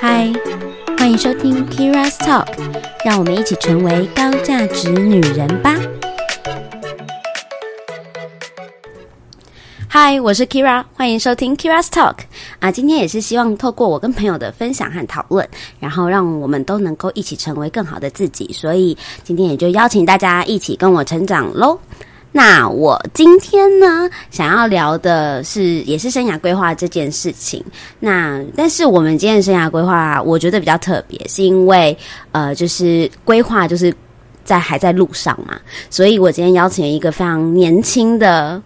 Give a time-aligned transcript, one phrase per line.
[0.00, 0.32] 嗨，
[0.96, 2.46] 欢迎收听 Kira's Talk，
[3.04, 5.74] 让我们一起成为高价值女人吧。
[9.88, 12.16] 嗨，我是 Kira，欢迎收听 Kira's Talk
[12.60, 12.70] 啊！
[12.70, 15.48] 今天也是希望透过我跟朋友的分享和讨论，
[15.80, 18.52] 然后让我们都能够一起成为更好的自己。
[18.52, 21.78] 所以今天也就邀请大家一起跟我成长喽。
[22.38, 27.60] 那我今天呢，想要聊的是也是生涯规划这件事情。
[27.98, 31.98] 那但是我们今天的生涯规划，我觉得比较特别，是因为
[32.30, 33.92] 呃，就是规划就是
[34.44, 35.58] 在还在路上嘛，
[35.90, 38.62] 所以我今天邀请了一个非常年轻的。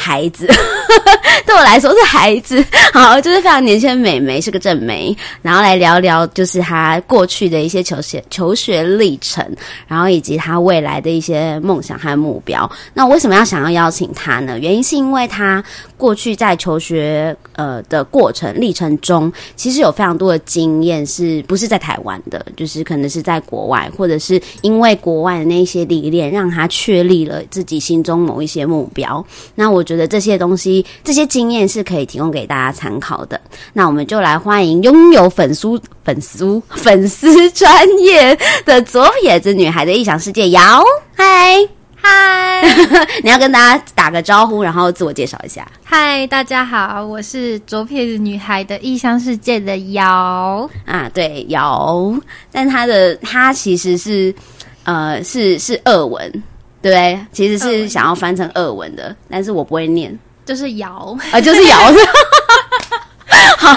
[0.00, 0.46] 孩子，
[1.44, 9.44] 对我来说是孩子， 好，就是非常年轻的美眉，是个正妹，然后来聊聊就是她过去的一些求学求学历程，
[9.88, 12.70] 然后以及她未来的一些梦想和目标。
[12.94, 14.56] 那为什么要想要邀请她呢？
[14.60, 15.62] 原因是因为她
[15.98, 22.46] 过去在求学呃的过程历程中，其实有非常多的经验，是不是在台湾的？
[22.56, 29.26] 就是可能是在国外，或者是因为国外的那些历练，让她确立了自己心中某一些目标。
[29.56, 29.88] 那我。
[29.88, 33.40] 觉得这些东西、这些经验是可以提供给大家参考的。
[33.72, 40.60] 那我们就来欢迎拥有粉丝、粉丝、粉丝专业的左撇子女孩的异想世界瑶。
[41.16, 41.66] 嗨
[42.08, 42.62] 嗨，
[43.22, 45.70] 你要跟大家打个招呼，然后自我介绍一下。
[45.84, 52.14] 嗨，大家好，我是左撇子女孩的异乡世界的瑶啊，对瑶，
[52.50, 54.34] 但她的她其实是
[54.84, 56.42] 呃是是俄文。
[56.80, 61.76] 对，其实是想要翻成俄文的，但是我不会念，就是瑶啊，就是瑶。
[63.58, 63.74] 好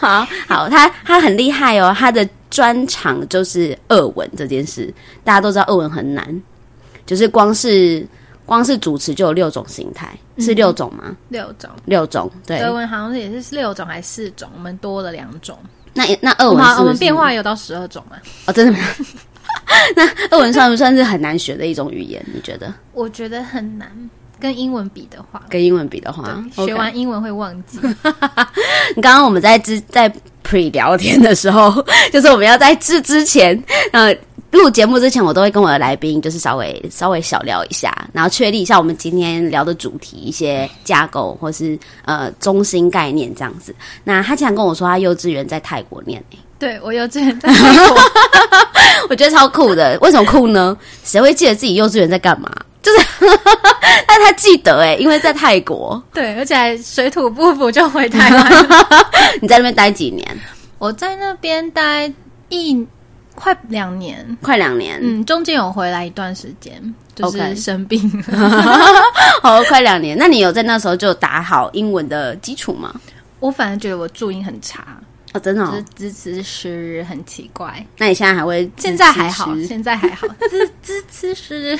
[0.00, 4.92] 好好，他他很厉害哦，他的专长就是俄文这件事。
[5.22, 6.42] 大家都知道俄文很难，
[7.08, 8.06] 就是光是
[8.44, 11.16] 光是主持就有六种形态，是六种吗？
[11.30, 12.30] 六种，六种。
[12.46, 14.46] 对，德文好像是也是六种还是四种？
[14.54, 15.58] 我们多了两种。
[15.94, 18.20] 那那俄文我们变化有到十二种啊？
[18.46, 18.78] 哦，真的吗？
[19.96, 22.22] 那俄文算不算是很难学的一种语言？
[22.32, 22.72] 你觉得？
[22.92, 23.90] 我觉得很难，
[24.38, 27.78] 跟英文比的话，跟英文比的话，学完英文会忘记。
[28.94, 30.12] 你刚刚我们在之在
[30.44, 33.60] pre 聊天的时候， 就是我们要在之之前，
[33.92, 34.14] 呃，
[34.50, 43.74] 录节目之前，我都会跟我的来宾就是稍微稍微小聊一下，然后确立一下我们今天聊的主题一些架构或是呃中心概念这样子。
[44.04, 46.22] 那他经常跟我说，他幼稚园在泰国念
[46.58, 47.96] 对我幼稚园在泰国，
[49.10, 49.96] 我觉得超酷的。
[50.00, 50.76] 为什么酷呢？
[51.04, 52.50] 谁会记得自己幼稚园在干嘛？
[52.82, 53.06] 就是，
[54.08, 56.02] 但他记得哎，因为在泰国。
[56.12, 58.68] 对，而且水土不服就回台湾。
[59.40, 60.26] 你在那边待几年？
[60.78, 62.10] 我在那边待
[62.48, 62.84] 一
[63.38, 64.98] 快两年，快两年。
[65.00, 68.00] 嗯，中间有回来一段时间，就是生病。
[69.40, 70.18] 好，快两年。
[70.18, 72.92] 那你有在那时候就打好英文的基础吗？
[73.38, 74.84] 我反正觉得我注音很差。
[75.34, 77.84] 哦，真的，哦，支持诗很奇怪。
[77.98, 78.68] 那你现在还会？
[78.76, 80.26] 现在还好，现在还好。
[80.50, 81.78] 支支持是，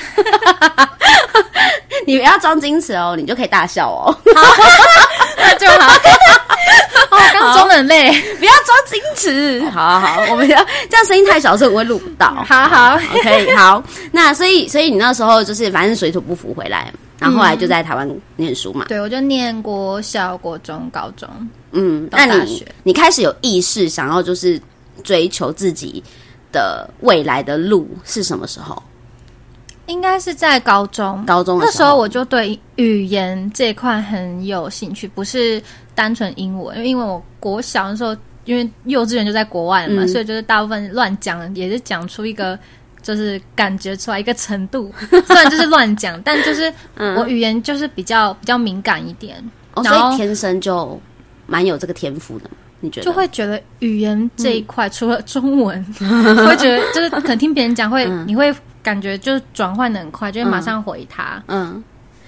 [2.07, 4.15] 你不要装矜持哦，你就可以大笑哦。
[5.35, 5.91] 那就好。
[7.53, 9.61] 装很累，不要装矜持。
[9.71, 12.43] 好好好，我们要这样声音太小，所以我会录不到。
[12.47, 13.83] 好好，OK，好。
[14.11, 18.85] 那所以，所以你那时候就是反正水土不服回来，然后后来就在台湾念书嘛。
[18.87, 21.29] 对，我就念国小、国中、高中。
[21.71, 24.59] 嗯，那你你开始有意识想要就是
[25.03, 26.03] 追求自己
[26.51, 28.81] 的未来的路是什么时候？
[29.85, 35.59] 应该是在高中，高中那时候我就对语言这块很有兴趣，不是
[35.99, 38.15] 单纯英文，因为我国小的时候，
[38.45, 42.57] 因为幼稚园就在国外嘛，所以就是大部分乱讲，也是讲出一个
[43.01, 44.89] 就是感觉出来一个程度，
[45.27, 46.73] 虽然就是乱讲，但就是
[47.17, 49.35] 我语言就是比较比较敏感一点，
[49.75, 50.97] 所以天生就。
[51.51, 52.45] 蛮有这个天赋的，
[52.79, 53.05] 你觉得？
[53.05, 61.41] 就会觉得语言这一块，除了中文， 会觉得就是可能听别人讲会，你会感觉就是转换的很快，就会马上回他。
[61.47, 61.83] 嗯，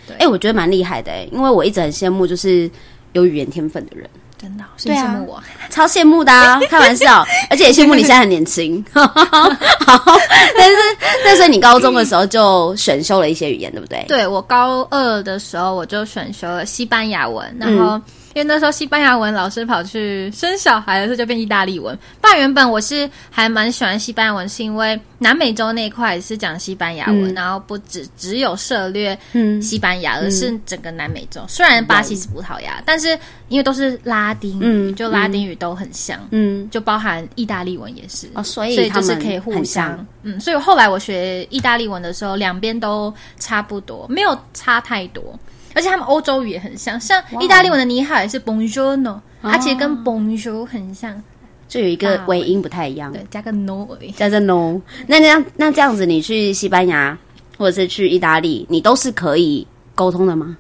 [0.08, 0.18] 对。
[0.18, 2.68] 哎，我觉得蛮厉害的哎，因为我一直很羡慕就是
[3.14, 6.60] 有语言天分的人，真的，是羡慕我，超羡慕的啊！
[6.70, 8.84] 开玩笑，而且也羡慕你现在很年轻。
[8.92, 9.02] 好，
[10.58, 10.78] 但是
[11.26, 14.06] 但是你高中的时候就选修了一些语言，对不对？
[14.08, 18.00] 对我高二的时候我就选修了西班牙文，然后。
[18.34, 21.98] 因为那时候西班牙文老师跑去生小孩的时候就变意大利文。
[22.22, 29.18] 不然原本我是还蛮喜欢西班牙文，是因为南美洲那块是讲西班牙文，然后不只只有涉略
[29.62, 31.42] 西班牙，而是整个南美洲。
[31.48, 33.18] 虽然巴西是葡萄牙，但是
[33.50, 45.38] 因为都是拉丁语，就拉丁语都很像，嗯，就包含意大利文也是，哦，所以就是可以互相，嗯，所以后来我学意大利文的时候，两边都差不多，没有差太多。
[45.74, 51.22] 而且他们欧洲语也很像，像意大利文的你好也是 Buongiorno，它其实跟 Bonjour 很像，
[51.68, 53.88] 就有一个尾音不太一样，对，加个 no。
[54.16, 54.80] 加个 no。
[55.08, 57.18] 那那样那这样子，你去西班牙
[57.58, 59.66] 或者是去意大利，你都是可以
[59.96, 60.58] 沟通的吗？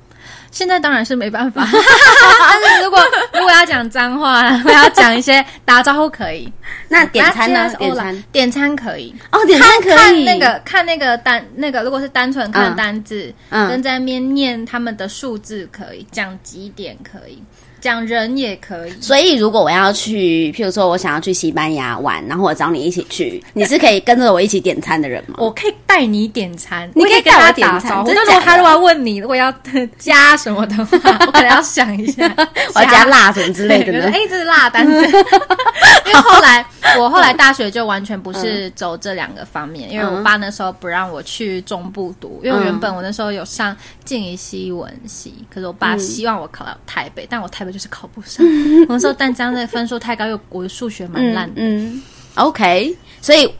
[0.52, 3.00] 现在当然是没办法， 但是如果
[3.34, 6.52] 如果要讲脏话，或要讲一些打招呼可以。
[6.90, 7.70] 那点餐呢？
[7.78, 9.16] 点点餐点餐可以。
[9.32, 9.96] 哦，点餐可以。
[9.96, 17.42] 看那个看那个单那个，如果是单纯看单字，嗯跟在那边念他们的数字可以，讲几点可以，
[17.82, 18.92] 讲人也可以。
[19.02, 25.36] 所以，如果我要去，譬如说我想要去西班牙玩，然后我找你一起去，你是可以跟着我一起点餐的人吗？
[25.40, 29.54] 我可以带你点餐，你可以跟他带我点餐那如果他如果要问你，如果要
[29.98, 32.32] 加什么的话，我可能要想一下，
[32.76, 34.94] 我要加辣什么之类的 哎，这是辣单子。
[36.06, 36.66] 因为后来
[37.00, 48.46] 我后来大学就完全不是走这两个方面，因为我爸那时候不让我去中部读，因为我原本我那时候有上静宜西文系，可是我爸希望我考到台北，但我台北就是考不上。
[48.88, 51.54] 我那时候淡江的分数太高，又我的数学蛮烂的。
[51.58, 52.02] 嗯
[52.36, 53.52] ，OK，所以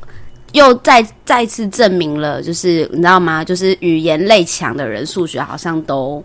[0.54, 3.44] 又再再次证明了，就是你知道吗？
[3.44, 6.24] 就是语言类强的人，数学好像都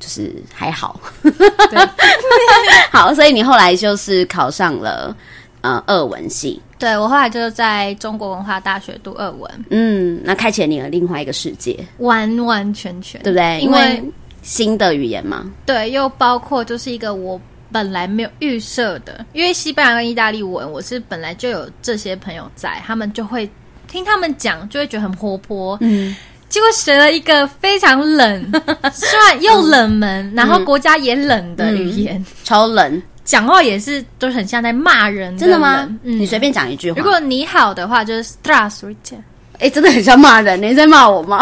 [0.00, 1.00] 就是还好。
[2.90, 5.16] 好，所以你后来就是考上了
[5.60, 13.60] 呃二文系，对我后来就在中国文化大学读二文，嗯，那开启了你的另外一个世界，完完全全，对不对？
[13.60, 14.02] 因为
[14.48, 17.38] 新的语言吗，对，又包括就是一个我
[17.70, 23.48] 本来没有预设的，因为西班牙跟意大利文，我是本来就有这些朋友在，他们就会
[23.86, 25.76] 听他们讲，就会觉得很活泼。
[25.82, 26.16] 嗯，
[26.48, 28.50] 结果学了一个非常冷，
[28.90, 35.86] 虽然 又冷门，然后国家也冷的语言，超冷，讲话也是都很像在骂人真的吗？
[36.04, 39.18] 嗯你随便讲一句话，如果你好的话，就是 strassurite。
[39.60, 41.38] 哎、真的很像骂人，你在骂我吗？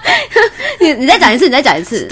[0.80, 2.08] 你你再讲一次，你再讲一次。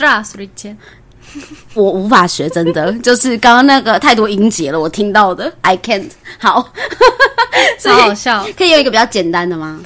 [1.74, 6.10] 我无法学，真的就是刚刚那个太多音节了，我听到的，I can't。
[6.38, 6.72] 好，
[7.78, 9.80] 所以超好笑，可以用一个比较简单的吗？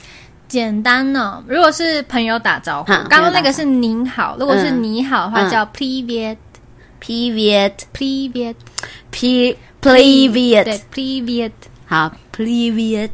[0.47, 4.82] 简单呢、如果是朋友打招呼哈，刚刚那个是您好，如果是嗯。
[4.82, 5.50] 你好的话嗯。
[5.50, 6.37] 叫 privet
[7.00, 11.52] Privet privet，P Privet 对 privet，
[11.87, 13.11] 好 Privet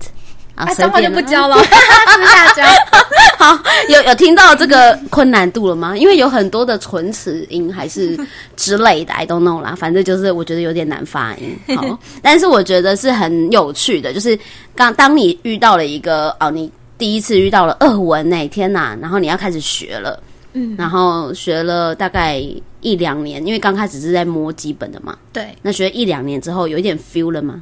[0.57, 2.63] 啊，啊，脏话就不教了， 私下教。
[3.39, 3.59] 好，
[3.91, 5.97] 有有听到这个困难度了吗？
[5.97, 8.19] 因为有很多的唇齿音还是
[8.57, 9.75] 之类的，I don't know 啦。
[9.77, 11.77] 反正就是我觉得有点难发音。
[11.77, 14.37] 好， 但是我觉得是很有趣的，就是
[14.75, 20.19] 刚当你遇到了一个哦，你第一次遇到了俄文那天呐、然后你要开始学了，
[20.55, 22.43] 嗯，然后学了大概
[22.81, 25.15] 一两年，因为刚开始是在摸基本的嘛。
[25.35, 27.61] 对，那学一两年之后，有一点 feel 了吗？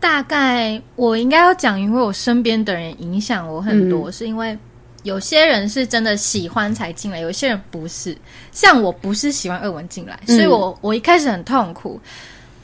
[0.00, 4.56] 大概我应该要讲，因为我身边的人影响我很多，是因为
[5.02, 8.16] 有些人是真的喜欢才进来，有些人不是。
[8.52, 12.00] 像我不是喜欢二文进来，所以我我一开始很痛苦，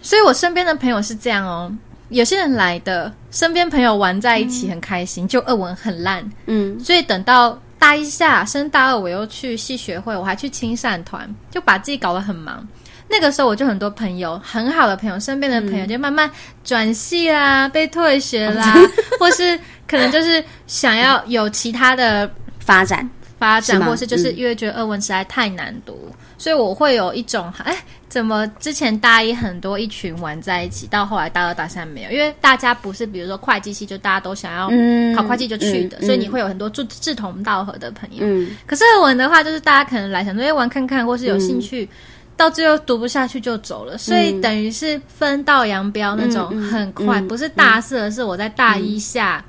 [0.03, 1.73] 所以我身边的朋友是这样哦。
[2.11, 12.67] 有些人来的，身边朋友玩在一起很开心，就二文很烂，嗯，所以等到大一下升大二，我又去系学会，我还去青善团，就把自己搞得很忙。
[13.09, 16.31] 那个时候我就很多朋友，很好的朋友，身边的朋友就慢慢
[16.65, 18.75] 转系啦，被退学啦，
[19.21, 22.29] 或是可能就是想要有其他的
[22.59, 23.09] 发展
[23.39, 27.77] 发展，或是就是嗯因为觉得俄文实在太难读，所以我会有一种哎，
[28.09, 38.19] 怎么之前大一很多一群玩在一起，到后来大二大三没有，因为大家不是比如说会计系就大家都想要嗯考会计就去的，嗯所以你会有很多志志同道合的朋友。
[38.21, 38.57] 嗯。
[38.67, 41.89] 可是俄文的话，就是大家可能来想说，哎，玩看看，或是有兴趣，
[42.37, 49.45] 到最后读不下去就走了，所以等于是分道扬镳那种，很快，嗯不是大四，而是我在大一下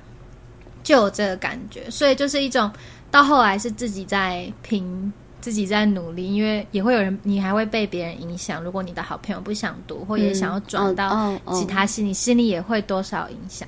[0.83, 2.71] 就有这个感觉，所以就是一种
[3.09, 5.13] 到后来是自己在拼。
[5.41, 8.63] 自己在努力，因为也会有人，你还会被别人影响。
[8.63, 13.67] 如果你的好朋友不想读，或也想要转到其他系，你心里也会多少影响。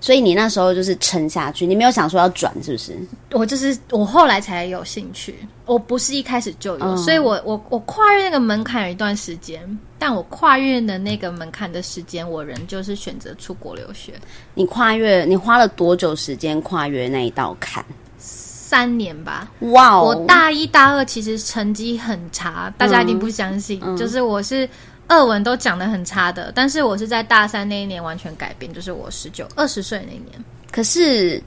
[0.00, 2.96] 所以你那时候就是撑下去，你没有想说要转，是不是？
[3.32, 5.34] 我就是我后来才有兴趣，
[5.64, 14.12] 我不是一开始就有，嗯所以我我我跨越那个门槛有一段时间，但我跨越的那个门槛的时间，我仍旧是选择出国留学
[14.54, 17.84] 你跨越，你花了多久时间跨越那一道坎？
[18.18, 19.48] 三年吧。
[19.60, 20.02] 哇哦！
[20.06, 24.68] 我大一大二其实成绩很差，大家一定不相信，嗯就是我是。
[25.08, 30.32] 俄文都讲的很差的，但是我是在大三那一年完全改变，就是我十九二十岁那一年。
[30.70, 31.42] 可是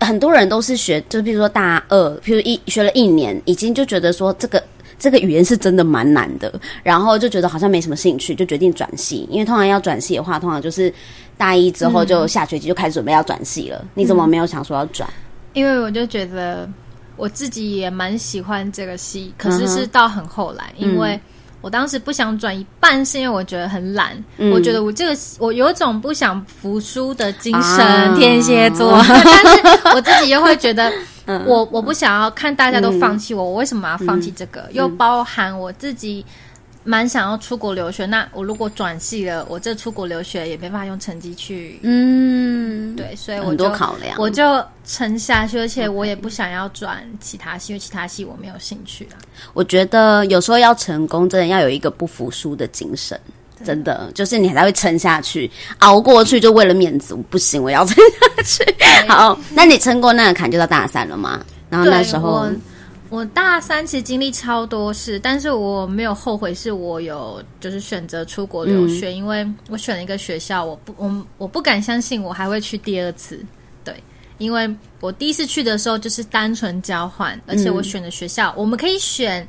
[0.00, 4.62] 很多人都是学，就比如说大二，譬如一学了一年，已经就觉得说这个
[4.98, 9.26] 这个语言是真的蛮难的，然后就觉得好像没什么兴趣，就决定转系。
[9.30, 10.92] 因为通常要转系的话，通常就是
[11.36, 13.84] 大一之后就下学期就开始准备要转系了。
[13.94, 15.08] 你怎么没有想说要转？
[15.52, 16.68] 因为我就觉得
[17.16, 21.20] 我自己也蛮喜欢这个系，可是是到很后来，因为
[21.64, 30.92] 我当时不想转一半，是因为我觉得很懒，嗯我觉得我这个我有一种不想服输的精神，啊天蝎座，但是我自己又会觉得。
[31.26, 34.60] 嗯我我不想要看大家都放弃我，我为什么要放弃这个？
[34.60, 36.22] 嗯又包含我自己
[36.84, 38.06] 蛮想要出国留学。
[38.06, 49.16] 那我如果转系了，我这出国留学也没办法用成绩去嗯，对，所以我很就多考量，我就沉下去，而且我也不想要转其他系，因为其他系我没有兴趣啦。
[49.54, 53.18] 我觉得有时候要成功，真的要有一个不服输的精神。
[53.64, 58.76] 真的，就是你还会撑下去，熬过去，就为了面子，我不行，我要撑下去。
[59.08, 61.42] 好，那你撑过那个坎，就到大三了吗？
[61.70, 62.46] 然后那时候
[63.14, 73.38] 我，大三其实经历超多事，但是我没有后悔，是我有就是选择出国留学，因为我选了一个学校，我不我我不敢相信我还会去第二次，
[73.84, 73.94] 对。
[74.38, 74.68] 因为
[74.98, 79.46] 我第一次去的时候就是单纯交换，而且我选的学校，我们可以选，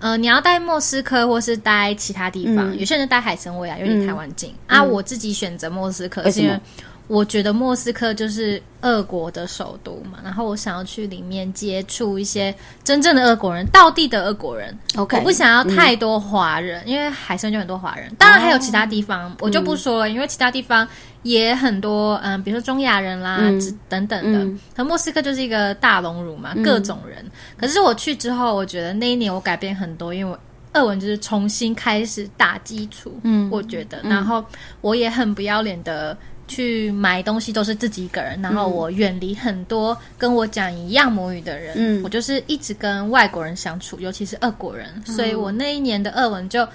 [0.00, 4.82] 呃，你要待莫斯科或是待其他地方，有些人待海参崴啊，因为离台湾近、啊。
[4.82, 6.60] 我自己选择莫斯科，是因为
[7.06, 14.76] 我觉得莫斯科就是俄国的首都嘛，然后我想要去里面接触一些真正的俄国人，道地的俄国人。
[14.96, 20.88] OK，我不想要太多华人，因为海参就很多华人，当然还有其他地方，我就不说了，因为其他地方
[21.22, 24.38] 也很多，嗯，比如说中亚人啦，之等等的。
[24.38, 27.24] 嗯可莫斯科就是一个大熔炉嘛，各种人。
[27.58, 30.38] 可是我去之后，我觉得那一年我改变很多，因为我。
[30.76, 34.44] 俄文就是重新开始打基础，嗯，我觉得，然后
[34.80, 36.18] 我也很不要脸的
[36.54, 42.02] 去买东西，都是自己一个人，然后我远离很多跟我讲一样母语的人，嗯。
[42.04, 46.66] 我就是一直跟外国人相处，尤其是俄国人，所以我那一年的俄文就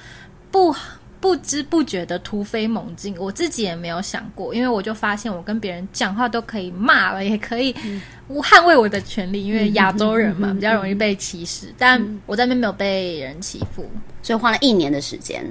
[0.51, 0.75] 不
[1.19, 7.75] 不知不觉的突飞猛进，我自己也没有想过，因为我就发现我跟别人讲话都可以骂了，也可以
[8.29, 13.85] 捍卫我的权利，因为亚洲人嘛比较容易被歧视，但我在那边没有被人欺负，
[14.23, 15.45] 所以花了一年的时间，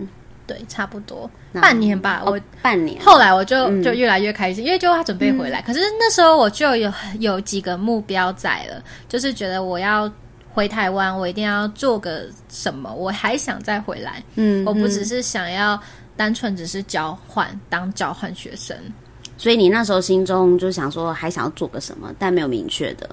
[0.49, 3.01] 对，差不多半年吧，我哦半年。
[3.05, 5.61] 后来我就就越来越开心，因为就他准备回来。
[5.63, 10.11] 可是那时候我就有有几个目标在了，就是觉得我要
[10.51, 14.23] 回台湾，我一定要做个什么，我还想再回来。
[14.37, 15.79] 嗯我不只是想要
[16.17, 18.75] 单纯只是交换当交换学生，
[19.37, 23.09] 所以你那时候心中就想说，还想要做个什么，但没有明确的。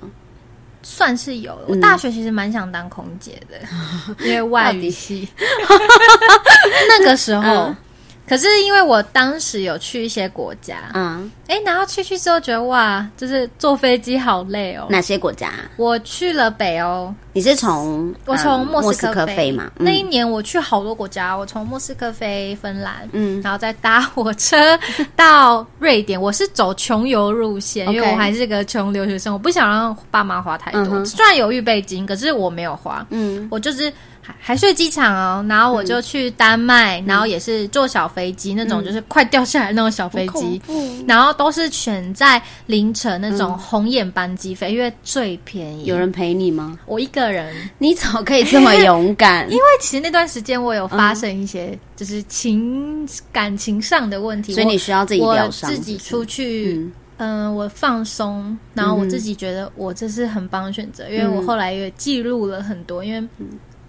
[0.88, 1.60] 算是有。
[1.68, 3.58] 我大学其实蛮想当空姐的，
[4.24, 5.27] 因为外语系
[6.88, 7.75] 那个时候。
[8.25, 14.88] 嗯可是因为我当时有去一些国家，嗯，哎，然后去去之后觉得哇，就是坐飞机好累哦。
[14.89, 15.51] 哪些国家？
[15.77, 19.72] 我去了北欧，你是从我从嗯莫斯科飞飞嘛？
[19.77, 24.77] 那一嗯年我去好多国家，我从莫斯科飞芬兰，嗯然后再搭火车
[25.15, 26.20] 到瑞典。
[26.20, 30.82] 我是走穷游路线，因为我还是个穷留学生，我不想让爸妈花太多。
[30.82, 33.94] 嗯虽然有预备金，可是我没有花，嗯我就是
[34.25, 40.60] 还还睡机场哦，然后我就去丹麦，然后也是坐小飞机，那种就是快掉下来那种小飞机。
[41.08, 45.86] 然后都是选在凌晨那种红眼班机飞，因为最便宜。
[45.86, 46.79] 有人陪你吗？
[46.88, 49.46] 我一个人，你怎么可以这么勇敢？
[49.51, 56.91] 因为其实那段时间我有发生一些就是情感情上的问题，所以你需要自己我疗伤，自己出去，嗯。
[57.17, 63.25] 嗯、我放松，然后我自己觉得我这是很棒的选择，因为我后来也记录了很多，因为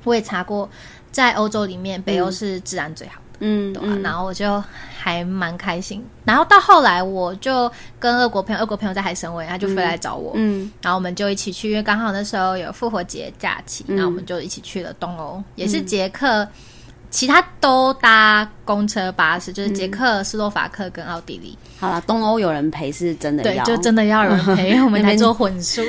[0.07, 0.69] 我也查过，
[1.11, 3.21] 在欧洲里面，北欧是治安最好的。
[3.41, 4.65] 嗯对啊，然后我就
[4.97, 6.03] 还蛮开心。
[6.25, 16.49] 然后到后来，我就跟俄国朋友，俄国朋友在海参崴，他就飞来找我，嗯然后我们就一起去，因为刚好那时候有复活节假期，嗯然后我们就一起去了东欧，也是捷克。
[17.11, 21.57] 其他都搭公车、巴士，就是捷克、斯洛伐克跟奥地利。
[21.79, 25.83] 好了，东欧有人陪是真的对，要，就真的要有人陪，因 为我们才做混宿。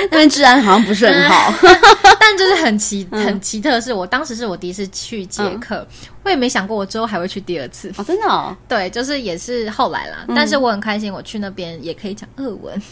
[0.00, 1.52] 那边治安好像不是很好。
[2.18, 5.86] 但就是很奇很奇特的是，我当时是我第一次去捷克，
[6.24, 7.92] 我也没想过我之后还会去第二次。
[7.96, 12.82] 哦，真的哦，对，就是也是后来啦，但是我很开心，我去那边也可以讲俄文。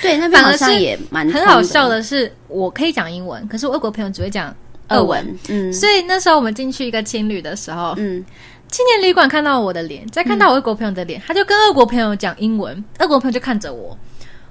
[0.00, 4.54] 对，那边好像也蛮很好笑的是，我可以讲英文，可是我俄国朋友只会讲
[4.88, 5.38] 俄文。
[5.48, 8.24] 嗯所以那时候我们进去一个青旅的时候，嗯，
[8.70, 13.96] 青年旅馆看到我的脸，再看到我俄国朋友的脸，他就跟俄国朋友讲英文，俄国朋友就看着我。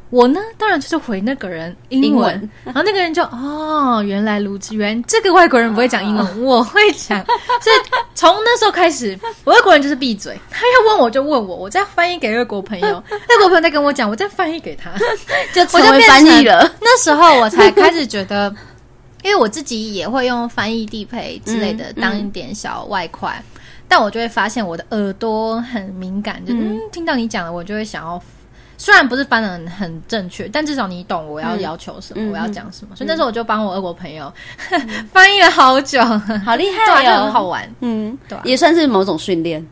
[0.09, 7.21] 我呢，当然就是回那个人英文，英文然后那个人就哦，原来如此，原来这个外国人不会讲英文， 我会讲。
[7.25, 7.75] 所以
[8.15, 14.91] 从那时候开始，我俄国人就是闭嘴，他要问我就问我，我再翻译给俄国朋友， 俄国朋友再跟我讲，我再翻译给他。
[15.53, 16.71] 就成我就变为翻译了。
[16.79, 18.49] 那时候我才开始觉得，
[19.23, 23.41] 因为我自己也会用翻译地陪之类的嗯当一点小外快，
[23.87, 26.79] 但我就会发现我的耳朵很敏感，就嗯。
[26.91, 28.21] 听到你讲了，我就会想要
[28.77, 31.61] 虽然不是翻的很很正确，但至少你懂我要嗯。
[31.61, 32.95] 要求什么，嗯我要讲什么。
[32.95, 34.31] 所以那时候我就帮我俄国朋友
[35.11, 35.99] 翻译了好久，
[36.45, 37.47] 好厉害哦，就很好。
[37.47, 37.67] 玩。
[37.81, 39.65] 嗯，也算是某种训练，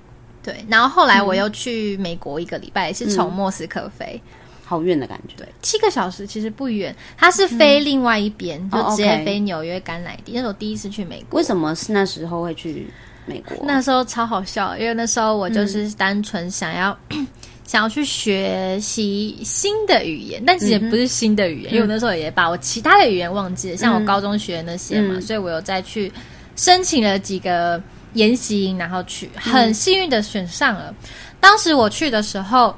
[0.43, 4.19] 对，然后后来我又去美国一个礼拜，是从莫斯科飞，
[4.65, 5.35] 好远的感觉。
[5.37, 6.93] 对，七个小时其实不远。
[7.15, 10.31] 它是飞另外一边，哦就直接飞纽约甘乃迪。
[10.33, 11.37] 那是我第一次去美国。
[11.39, 12.87] 为什么是那时候会去
[13.27, 13.55] 美国？
[13.63, 16.97] 那时候超好笑，因为那时候我就是单纯想要、
[17.63, 26.11] 想要去学习新的语言，但其实也不是新的语言，因为我那时候也把我其他的语言忘记了，像我高中学的那些嘛，嗯所以我有再去
[26.55, 27.79] 申请了几个
[28.13, 30.93] 研习营，然后去，很幸运的选上了。
[31.39, 32.75] 当时我去的时候。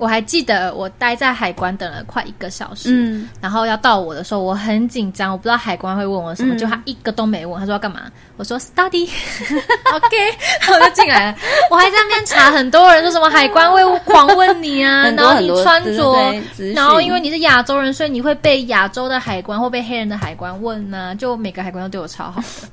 [0.00, 6.58] 我还记得我待在海关等了快一个小时，嗯，然后要到我的时候，我很紧张，我不知道海关会问我什么，嗯。
[6.58, 8.02] 就他一个都没问，他说要干嘛，
[8.36, 10.16] 我说 study，OK，
[10.60, 11.38] 然 后我就进来了，
[11.70, 16.34] 我还在那边查很多人说什么海关会狂问你啊， 然后你穿着，
[16.74, 22.68] 然后因为你是亚洲人，所以你会被亚洲的海关或被黑人的海关问呢、就每个海关都对我超好的。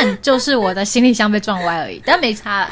[0.00, 2.70] 但就是我的行李箱被撞歪而已， 但没差了。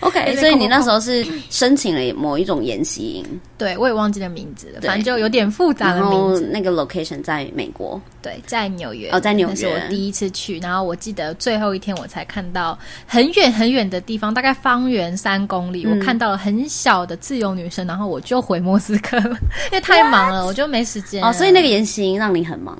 [0.00, 6.44] OK，所以你那时候是申请了某一种研习营，对我也忘记了名字了，反正就有点复杂的名字。
[6.44, 8.00] 后那个 location 在美国。
[8.22, 19.36] 对，在纽约哦在纽约那是我第一次去，然后我记得最后一天我才看到很远很远的地方，大概方圆三公里，嗯我看到了很小的自由女生，然后我就回莫斯科了，
[19.70, 21.24] 因为太忙了，我就没时间。
[21.24, 22.78] 哦，所以那个研习营让你很忙。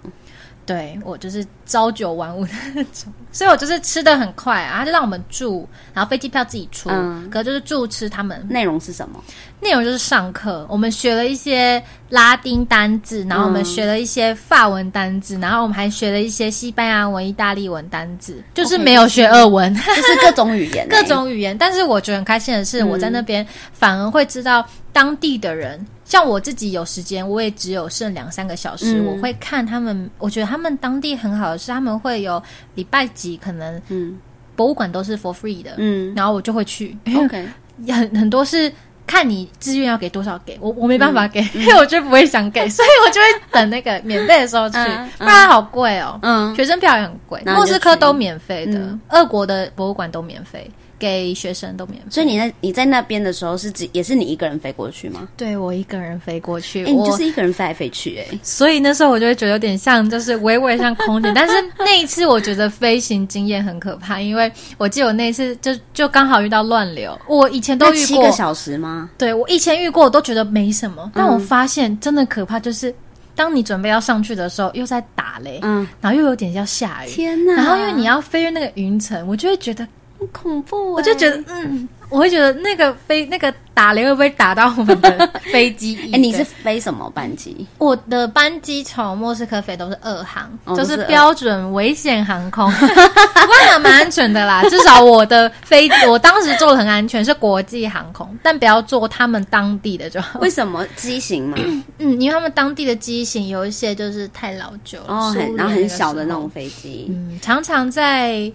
[0.70, 7.28] 对我就是朝九晚五的那种，所以我就是吃的很快啊，他就让我们住，然后飞机票自己出，嗯。
[7.30, 8.46] 可就是住吃他们。
[8.48, 9.22] 内容是什么？
[9.60, 13.64] 内容就是上课，我们学了一些拉丁单字，然后我们嗯。
[13.64, 21.56] 学了一些法文单字，然后我们还学了一些西班牙文、意大利文单字，就是没有学俄文， 就是各种语言欸， 各种语言。
[21.56, 25.84] 但是我觉得很开心的是，嗯我在那边反而会知道当地的人。
[26.10, 29.06] 像我自己有时间，我也只有剩两三个小时，嗯。
[29.06, 30.10] 我会看他们。
[30.18, 32.42] 我觉得他们当地很好的是，他们会有
[32.74, 34.18] 礼拜几可能嗯。
[34.56, 36.12] 博物馆都是 for free 的，嗯。
[36.16, 36.96] 然后我就会去。
[37.16, 37.48] ，OK，
[37.86, 38.70] 很 很多是
[39.06, 46.18] 看你自愿要给多少给我，我没办嗯法给，因为我就不会想给， 所以我就会等那个免费的时候去，嗯不然好贵哦。
[46.22, 50.68] 嗯，学生票也很贵，莫斯科都免费的嗯，俄国的博物馆都免费，
[51.00, 52.06] 给学生都免费。
[52.10, 55.26] 所以你在你在那边的时候是只也是你一个人飞过去吗？
[55.36, 61.32] 对我一个人飞过去，我就是一个人飞来飞去，哎，所以那时候我就会觉得有点像，就是微微像空姐。
[61.34, 69.10] 但是那一次我觉得飞行经验很可怕，因为我记得我那一次就就刚好遇到乱流，我以前都遇过七个小时吗？
[69.16, 72.94] 对我以前遇过，我都觉得没什么，但嗯我发现真的可怕，就是
[73.34, 77.54] 当你准备要上去的时候，又在打雷，嗯，然后又有点要下雨，天哪！
[77.54, 79.90] 然后因为你要飞越那个云层，我就会觉得，很
[80.28, 86.12] 恐怖欸，我就觉得，嗯，我会觉得那个飞那个打雷会不会打到我们的 飞机翼？
[86.12, 87.66] 哎，你是飞什么班机？
[87.78, 94.62] 我的班机从莫斯科飞都是二航，就是标准危险航空， 不过还蛮安全的啦。
[94.68, 100.38] 至少我的飞，我当时坐的很安全，是国际航空，但不要坐他们当地的就好。
[100.40, 101.56] 为什么机型嘛？
[101.98, 108.50] 嗯，因为他们当地的机型有一些就是太老旧了，哦，很然后很小的那种，飞机，嗯，常常在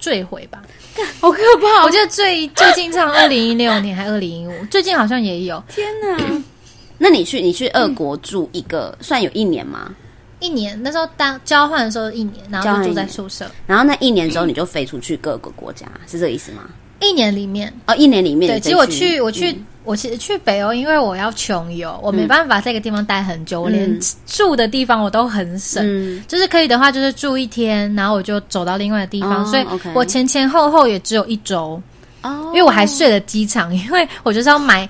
[0.00, 0.62] 坠毁吧。
[1.20, 6.42] 好可怕我记得最最近唱 二零一六年还二零一五，最近好像也有天哪！
[6.98, 9.94] 那你去你去俄国住一个，算有一年吗？
[10.40, 13.50] 一年，那时候当交换的时候一年，然后就住在宿舍。
[13.66, 16.62] 然后那一年之后你就飞出去各个国家，是这个意思吗？
[17.00, 24.00] 一年里面，哦，一年里面对，其实我去我去、嗯我其实去北欧，因为我要穷游，我没办法在一个地方待很久，我连嗯。
[24.24, 25.82] 住的地方我都很省。
[25.84, 26.22] 嗯。
[26.28, 31.82] 就是可以的话，就是住一天，然后我就走到另外的地方，哦所以我前前后后也只有一周，
[32.22, 34.88] 哦，因为我还睡了机场，因为我就是要买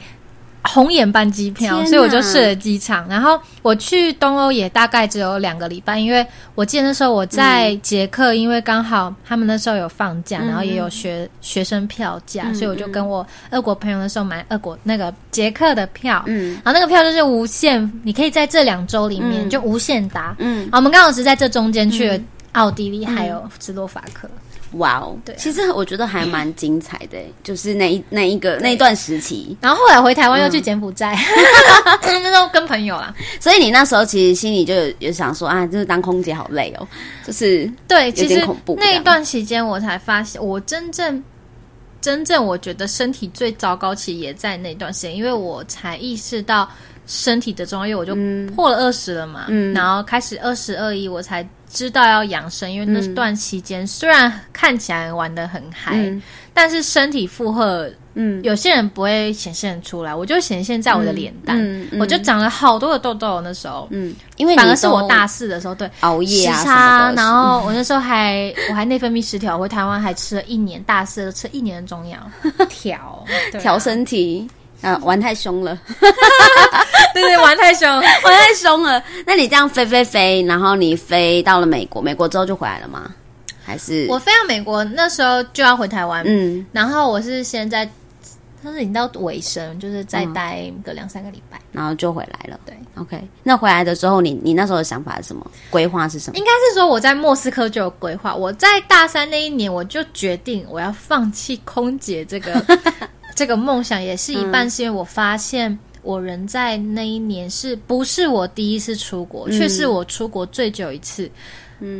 [0.62, 3.08] 红眼班机票，所以我就睡了机场。
[3.08, 20.36] 然后我去东欧也大概只有两个礼拜，因为我记得那时候我在捷克，因为刚好他们那时候有放假，嗯然后也有学学生票价，嗯所以我就跟我俄国朋友那时候买俄国那个捷克的票，嗯然后那个票就是无限，你可以在这两周里面嗯就无限打。
[20.38, 22.20] 嗯，好我们刚好是在这中间去了
[22.52, 24.28] 奥地利还有斯洛伐克。
[24.74, 25.38] 哇哦，对啊。
[25.38, 29.56] 其实我觉得还蛮精彩的， 就是那一那一个那一段时期。
[29.60, 31.16] 然后后来回台湾又嗯去柬埔寨，
[32.02, 33.14] 那时候跟朋友啦。
[33.40, 36.86] 所以你那时候其实心里就有有想说啊，就是当空姐好累哦，
[37.26, 41.22] 就是对，其实恐怖那一段期间，我才发现，我真正
[42.00, 46.68] 真正我觉得身体最糟糕，其实也在那段时间，因为我才意识到
[47.10, 48.14] 身体的重要，因为我就
[48.54, 49.74] 破了二十了嘛，嗯。
[49.74, 56.22] 然后开始二十二一，我才知道要养生，因为那段期间虽然看起来玩的很嗨，嗯。
[56.54, 61.58] 但是身体负荷嗯，有些人不会显现出来，我就显现在我的脸蛋，
[61.98, 63.40] 我就长了好多的痘痘。
[63.40, 72.18] 那时候，嗯，因为反而是我大四的时候，对，熬夜啊时差，然后我那时候还我还内分泌失调，回台湾还吃了一年，大四吃一年的中药
[72.68, 73.24] 调
[73.60, 74.48] 调，身体。
[74.82, 75.78] 啊，玩太凶了，
[77.14, 77.88] 对对，玩太凶。
[77.92, 79.02] 玩太凶了。
[79.26, 83.12] 那你这样飞飞飞，然后你飞到了美国，美国之后就回来了吗？
[83.62, 87.88] 还是我飞到美国那时候就要回台湾，嗯然后我是现在，
[88.64, 91.58] 但是已经到尾声，就是再待个两三个礼拜。
[91.72, 92.58] 然后就回来了。
[92.66, 93.22] 对，OK。
[93.44, 95.46] 那回来的时候，你你那时候的想法是什么？
[95.70, 96.36] 规划是什么？
[96.38, 102.52] 应该是说我在莫斯科就有规划，我在大三那一年我就决定我要放弃空姐这个
[103.40, 111.30] 这个梦想，也是一半是因为我发现我人在那一年是不是我第一次出国，却是我出国最久一次，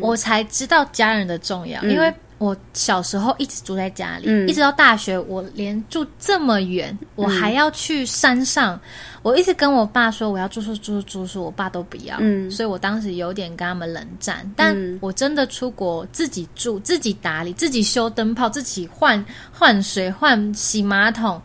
[0.03, 2.13] 我才知道家人的重要，因为。
[2.41, 8.81] 我小时候一直住在家里，嗯一直到大学，我连住这么远，我还要去山上。
[9.21, 14.51] 我一直跟我爸说我要住宿住宿住宿，我爸都不要，嗯所以我当时有点跟他们冷战。
[14.57, 19.23] 但我真的出国自己住、自己打理、自己修灯泡、自己换
[19.53, 21.39] 换水、换洗马桶，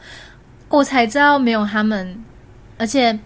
[0.69, 2.23] 我才知道没有他们，
[2.77, 3.19] 而且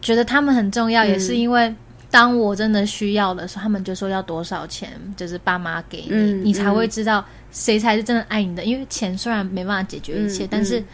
[0.00, 1.72] 觉得他们很重要，嗯也是因为。
[2.12, 8.64] 当我真的需要的时候，他们就说要多少钱，就是爸妈给你，嗯你才会知道谁才是真的爱你的。
[8.64, 10.84] 因为钱虽然没办法解决一切，嗯但是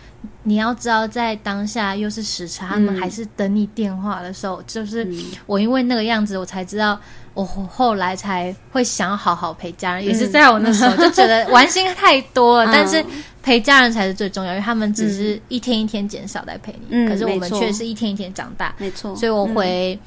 [0.44, 6.98] 你要知道，在当下又是时差，他们还是等你电话的时候，就是嗯我因为那个样子，我才知道，
[7.34, 10.04] 我后来才会想好好陪家人。
[10.04, 13.04] 也是在我那时候就觉得玩心太多了， 嗯但是
[13.42, 18.72] 陪家人才是最重要，因为他们只是一天一天减少在陪你，嗯可是我们却是一天一天长大。
[18.78, 19.98] 没错，所以我回，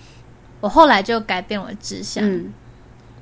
[0.62, 2.24] 我后来就改变我的志向。
[2.24, 2.54] 嗯，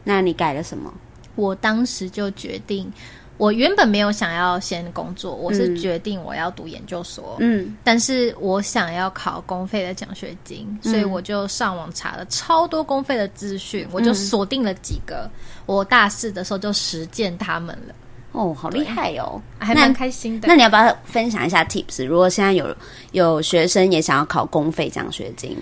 [0.03, 0.93] 那你改了什么？
[1.35, 2.91] 我当时就决定，
[3.37, 7.37] 我原本没有想要先工作，我是嗯决定我要读研究所。
[7.39, 15.29] 嗯但是我想要考公费的奖学金，所以我就上网查了超多公费的资讯，我就锁定了几个。
[15.65, 17.95] 我大四的时候就实践他们了，
[18.33, 19.41] 哦，好厉害哦！
[19.59, 20.47] 还蛮开心的。
[20.47, 22.05] 那你要不要分享一下 tips？
[22.05, 22.75] 如果现在有
[23.11, 25.55] 有学生也想要考公费奖学金，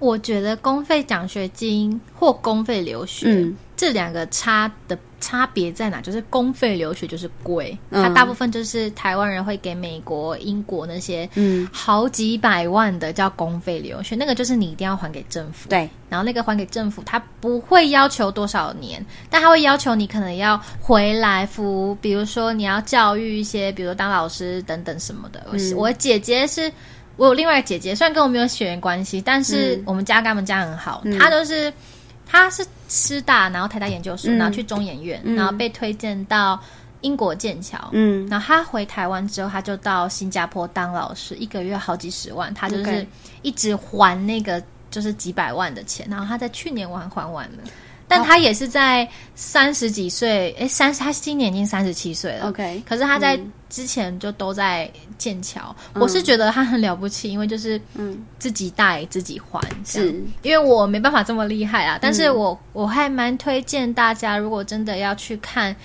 [0.00, 6.02] 我觉得公费奖学金或公费留学、嗯这两个差的差别在哪？
[6.02, 15.70] 就是公费留学就是贵，嗯它大部分就是台湾人会给美国、英国那些嗯，好几百万的叫公费留学，那个就是你一定要还给政府。
[15.70, 25.46] 对，然后那个还给政府，他不会要求多少年，但他会要求你可能要回来服，比如说你要教育一些，比如说当老师等等什么的。
[25.74, 26.70] 我姐姐是，
[27.16, 31.72] 我有另外一个姐姐，虽然跟我没有血缘关系，但是我们家跟他们家很好，她就是
[32.26, 34.38] 她是师大，然后台大研究所，嗯。
[34.38, 36.58] 然后去中研院，然后被推荐到
[37.02, 38.26] 英国剑桥，嗯。
[38.28, 43.06] 然后她回台湾之后，她就到新加坡当老师，一个月好几十万，她就是
[43.42, 47.58] 一直还那个就是几百万的钱，然后她在去年完还完了。
[48.12, 52.48] 但他也是在三十几岁，诶，三十他今年已经三十七岁了。
[52.48, 53.38] OK，可是他在
[53.70, 58.22] 之前就都在剑桥，我是觉得他很了不起，因为就是嗯。
[58.38, 60.14] 自己带自己还，是。
[60.40, 65.76] 因为我没办法这么厉害啊，但是我、我还蛮推荐大家，如果真的要去看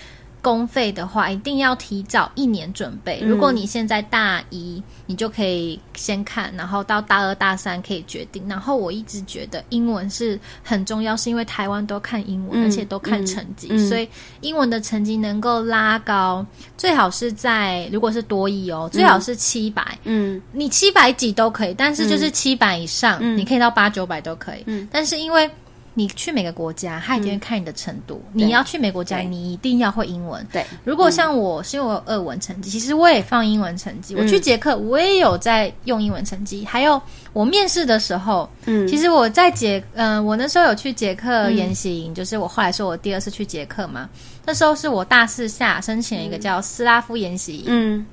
[0.45, 3.19] 公费的话，一定要提早一年准备。
[3.19, 8.47] 如果你现在大一，你就可以先看，然后到大二、大三可以决定。
[8.47, 14.07] 然后我一直觉得英文是很重要，是因为台湾都看英文，嗯而且都看成绩，所以
[14.41, 16.45] 英文的成绩能够拉高，
[16.77, 20.39] 最好是在如果是多一哦，最好是七百、嗯。
[20.51, 23.35] 你七百几都可以，但是就是七百以上，嗯。
[23.35, 24.61] 你可以到八九百都可以。
[24.67, 24.87] 嗯。
[24.91, 25.49] 但是因为
[25.97, 28.21] 你去每个国家，他一定会看你的程度。
[28.33, 30.45] 你要去美国家，你一定要会英文。
[30.51, 34.13] 对，如果像我，是因为我有俄文成绩，其实我也放英文成绩。
[34.13, 36.65] 嗯我去捷克，我也有在用英文成绩。
[36.65, 44.09] 还有我面试的时候，嗯其实我在捷，嗯、我那时候有去捷克研习营，就是我后来说我第二次去捷克嘛。
[44.45, 48.05] 那时候是我大四下申请了一个叫斯拉夫研习营，嗯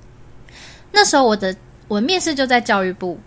[0.93, 1.55] 那时候我的
[1.89, 3.19] 我面试就在教育部，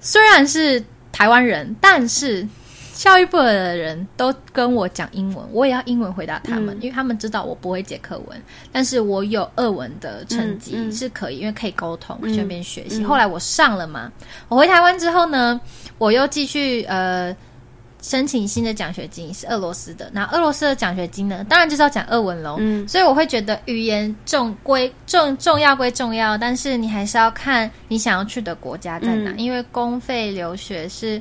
[0.00, 0.82] 虽然是
[1.12, 2.46] 台湾人，但是
[3.00, 13.02] 教育部的人都跟我讲英文，我也要英文回答他们，嗯因为他们知道我不会解课文，但是我有俄文的成绩、是可以，因为可以沟通，嗯顺便学习。
[13.02, 14.12] 嗯后来我上了嘛，
[14.48, 15.58] 我回台湾之后呢，
[15.96, 17.34] 我又继续呃。
[18.02, 22.56] 申请新的奖学金是俄罗斯的，那俄罗斯的奖学金呢，当然就是要讲俄文喽。
[22.58, 31.20] 嗯所以我会觉得语言重归重重要归重要，但是你还是要看你想要去的国家在哪，嗯因为公费留学是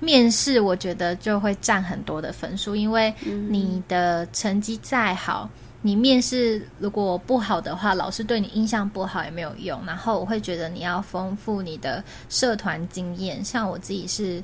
[0.00, 5.48] 面试，我觉得就会占很多的分数，因为你的成绩再好，
[5.80, 9.80] 你面试如果不好的话，老师对你印象不好也没有用。
[9.86, 14.42] 然后我会觉得你要丰富你的社团经验，像我自己是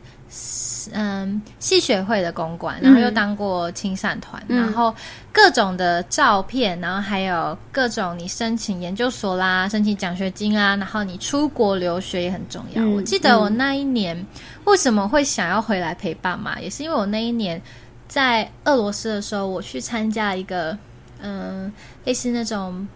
[0.93, 4.95] 嗯戏学会的公关，然后又当过青善团，然后
[5.33, 12.83] 各种的照片，然后还有各种你申请研究所啦、申请奖学金啊，然后你出国留学也很重要。
[12.89, 14.27] 我记得我那一年
[14.65, 17.61] 为什么会想要回来陪爸妈，也是因为我那一年
[18.09, 20.79] 在俄罗斯的时候，我去参加一个
[21.21, 21.73] 嗯
[22.05, 22.87] 类似那种，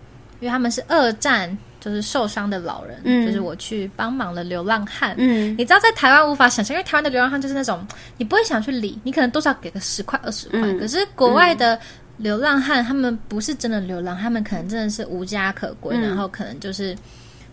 [0.40, 1.58] 因为他们是二战。
[1.84, 11.78] 就是受伤的老人，嗯，就是我去帮忙的流浪汉，嗯，你知道在台湾无法想象，因为台湾的流浪汉就是那种你不会想去理，你可能多少给个十块二十块，可是国外的
[12.16, 16.96] 流浪汉他们不是真的流浪，他们可能真的是无家可归，然后可能就是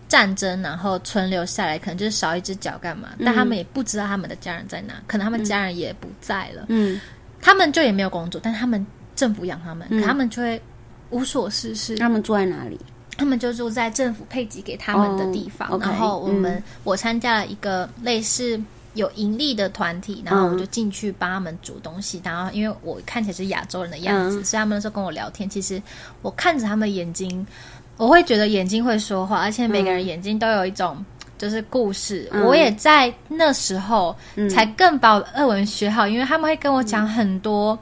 [0.08, 6.98] 战争，然后存留下来，可能就是少一只脚干嘛，但他们也不知道他们的家人在哪，可能他们家人也不在了，嗯，
[7.38, 10.58] 他们就也没有工作，但他们政府养他们，他们就会
[11.10, 12.80] 无所事事，他们住在哪里？
[13.16, 18.60] 他们就住在政府配给给他们的地方，然后我们我参加了一个类似
[18.94, 22.20] 有盈利的团体，然后我就进去帮他们煮东西。
[22.24, 25.80] 然后因为我看起来是亚洲人的样子，所以他们那时候跟我聊天，其实
[26.22, 27.46] 我看着他们眼睛，
[27.96, 31.04] 我会觉得眼睛会说话，而且每个人眼睛都有一种
[31.38, 32.28] 就是故事。
[32.46, 34.16] 我也在那时候
[34.50, 37.78] 才更把我日文学好，因为他们会跟我讲很多。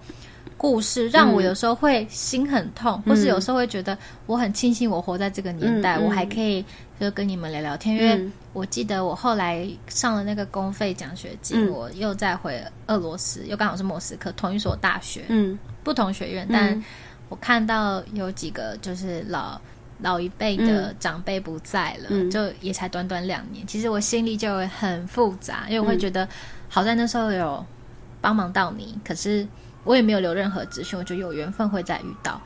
[0.61, 3.97] 故事让我有时候会心很痛，或是有时候会觉得
[4.27, 6.63] 我很庆幸我活在这个年代，我还可以
[7.01, 7.97] 就跟你们聊聊天。
[7.97, 16.85] 因为我记得我后来上了那个公费奖学金，我又再回俄罗斯，又刚好是莫斯科同一所大学，嗯，不同学院，但
[17.31, 19.59] 我看到有几个就是老
[19.99, 26.29] 老一辈的长辈不在了，就也才短短两年，其实我心里就会很复杂，因为我会觉得
[26.69, 27.65] 好在那时候有
[28.21, 29.49] 帮忙到你，可是。
[29.85, 32.41] 我也没有留任何资讯，我觉得有缘分会再遇到，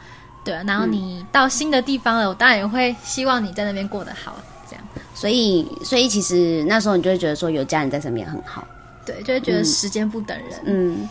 [0.44, 0.62] 对啊。
[0.66, 4.37] 然后你到新的地方了，我当然也会希望你在那边过得好，
[4.68, 4.85] 这样。
[5.14, 8.66] 所以，所以其实那时候你就会觉得说有家人在身边很好，
[9.05, 10.61] 对，就会觉得时间不等人。
[10.64, 11.09] 嗯，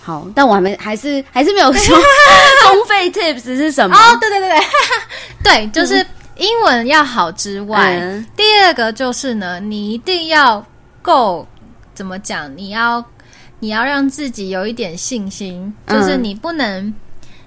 [0.00, 1.96] 好，但我还没，还是还是没有说
[2.68, 3.96] 公费 tips 是什么？
[3.96, 4.60] 哦，对对对对，
[5.42, 5.94] 对， 就是
[6.36, 8.00] 英文要好之外，
[8.36, 10.64] 第二个就是呢，你一定要
[11.02, 11.46] 够
[11.92, 12.56] 怎么讲？
[12.56, 13.04] 你要。
[13.60, 16.92] 你要让自己有一点信心，就是你不能，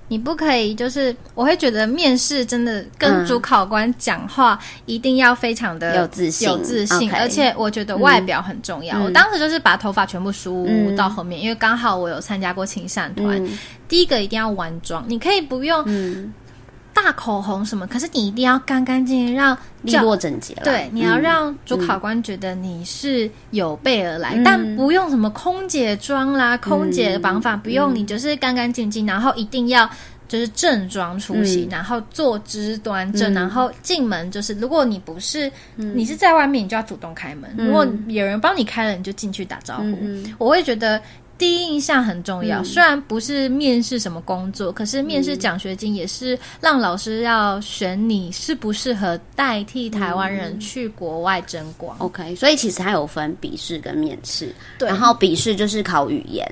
[0.07, 9.01] 你不可以，就是我会觉得面试真的跟主考官讲话一定要非常的有自信，有自信，而且我觉得外表很重要。
[9.03, 13.43] 我当时就是把头发全部梳到后面，因为刚好我有参加过青善团。
[13.87, 15.83] 第一个一定要完妆，你可以不用。
[16.93, 17.87] 大口红什么？
[17.87, 20.53] 可是你一定要干干净净，让利落整洁。
[20.63, 29.89] 对，你要让主考官觉得你是有备而来，但不用什么空姐妆啦、空姐的绑法，不用，你就是干干净净，然后一定要
[30.27, 39.97] 就是正装出席，然后坐姿端正，然后进门就是，如果你不是你是在外面，你就要主动开门；如果有人帮你开了，你就进去打招呼。
[40.37, 41.01] 我会觉得。
[41.43, 51.93] 第一印象很重要，虽然不是面试什么工作，可是面试奖学金也是让老师要选你适不适合代替台湾人去国外争光。
[51.99, 56.49] OK，所以其实它有分笔试跟面试，对，然后笔试就是考语言，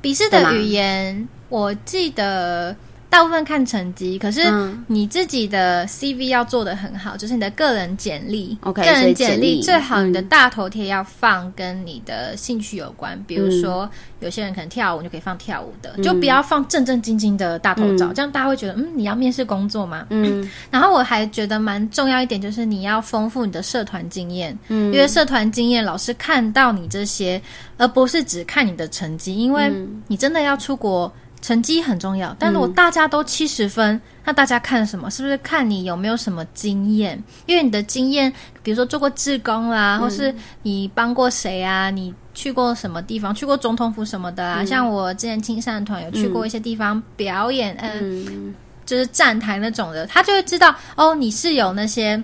[0.00, 2.74] 笔试的语言我记得。
[3.16, 4.42] 大部分看成绩，可是
[4.86, 8.54] 你自己的 CV 要做的很好，就是你的个人简历。
[8.60, 13.88] OK，个人简历最好你的大头贴要放跟你的兴趣有关，比如说
[14.20, 20.04] 有些人可能跳舞，就可以放跳舞的，就不要放正正经经的大头照，这样大家会觉得嗯，你要面试工作吗？
[20.10, 20.46] 嗯。
[20.70, 27.40] 然后我还觉得蛮重要一点，就是你要丰富你的社团经验，嗯，因为社团经验老师看到你这些，
[27.78, 29.72] 而不是只看你的成绩，因为
[30.06, 31.10] 你真的要出国。
[31.42, 35.08] 成绩很重要，但如果大家都七十分，那大家看什么？
[35.10, 37.22] 是不是看你有没有什么经验？
[37.46, 41.90] 因为你的经验，比如说做过志工啦，或是你帮过谁啊？
[41.90, 43.32] 你去过什么地方？
[43.32, 44.64] 去过总统府什么的啊？
[44.64, 48.52] 像我之前青善团有去过一些地方表演，嗯，
[48.84, 52.20] 就是站台那种的，他就会知道哦，你是有那些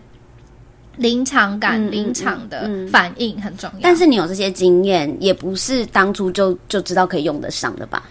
[0.96, 3.80] 临场感、临场的反应很重要。
[3.82, 8.02] 但是你有这些经验，也不是当初就就知道可以用得上的吧？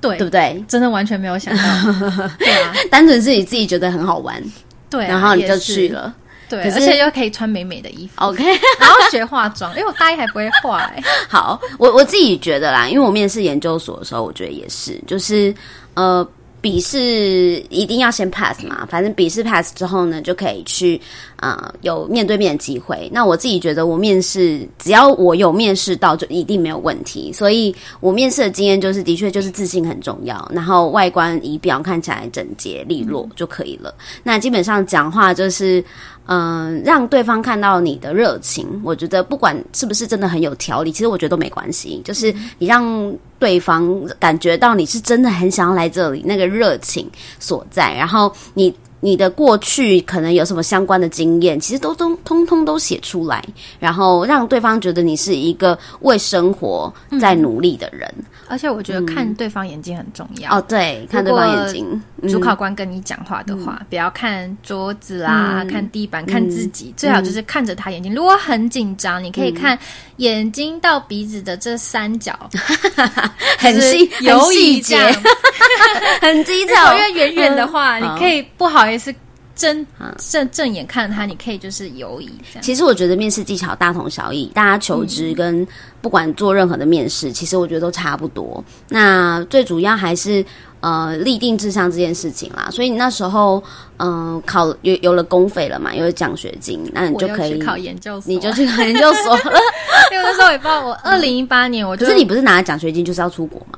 [0.00, 0.64] 对，对不对？
[0.68, 1.62] 真的完全没有想到，
[2.38, 4.42] 对啊，单纯是你自己觉得很好玩，
[4.88, 6.14] 对，然后你就去了，
[6.48, 8.44] 对，而且又可以穿美美的衣服，OK，
[8.80, 15.54] 然后学化妆，因为我大一还不会化，哎，好，我我自己觉得啦，因为我面试研究所的时候，我觉得也是，就是
[15.94, 16.26] 呃，
[16.60, 21.00] 笔试一定要先 pass 嘛，反正笔试 pass 之后呢，就可以去
[21.36, 23.08] 啊、有面对面的机会。
[23.12, 27.32] 那我自己觉得，我面试只要我有面试到，就一定没有问题。
[27.32, 33.94] 所以我面试的经验就是，的确就是自信很重要，然后外观仪表看起来整洁利落就可以了。
[34.24, 35.84] 那基本上讲话就是。
[36.28, 42.02] 嗯，让对方看到你的热情，我觉得不管是不是真的很有条理，其实我觉得都没关系。
[42.04, 47.10] 就是你让对方感觉到你是真的很想要来这里，那个热情
[47.40, 53.44] 所在，然后你你的过去可能有什么相关的经验，其实都都通通都写出来，
[53.78, 58.12] 然后让对方觉得你是一个为生活在努力的人。
[58.50, 60.56] 而且我觉得看对方眼睛很重要。
[60.56, 61.86] 哦，对，看对方眼睛。
[61.92, 68.12] 嗯主考官跟你讲话的话，不要看桌子啦，嗯看地板，看自己，最好就是看着他眼睛。
[68.12, 69.78] 如果很紧张，你可以看
[70.16, 72.36] 眼睛到鼻子的这三角，
[73.56, 74.96] 很就是细，游 很细节。
[76.20, 76.66] 很低因。
[76.66, 79.14] 为远远的话，嗯你可以不好意思
[79.54, 79.84] 正
[80.18, 82.62] 正正眼看他，你可以就是游移这样。
[82.62, 85.66] 其实我觉得面试技巧大同小异，大家求职跟
[86.00, 88.62] 不管做任何的面试，其实我觉得都差不多。
[88.88, 90.44] 那最主要还是
[90.78, 92.68] 呃立定志向这件事情啦。
[92.70, 93.60] 所以你那时候
[93.96, 99.60] 嗯、呃考有有了公费了嘛，有了奖学金，那你就可以去考研究所，你就去考研究所了。
[100.12, 103.76] 因为那时候也不知道，我二零一八年我就可是你不是拿了奖学金就是要出国嘛？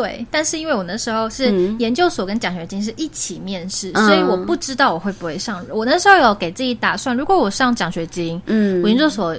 [0.00, 5.64] 对，但是因为我那时候是研究所跟奖学金是一起面试，嗯所以我不知道我会不会上。
[5.70, 9.36] 我那时候有给自己打算，如果我上奖学金，嗯我研究所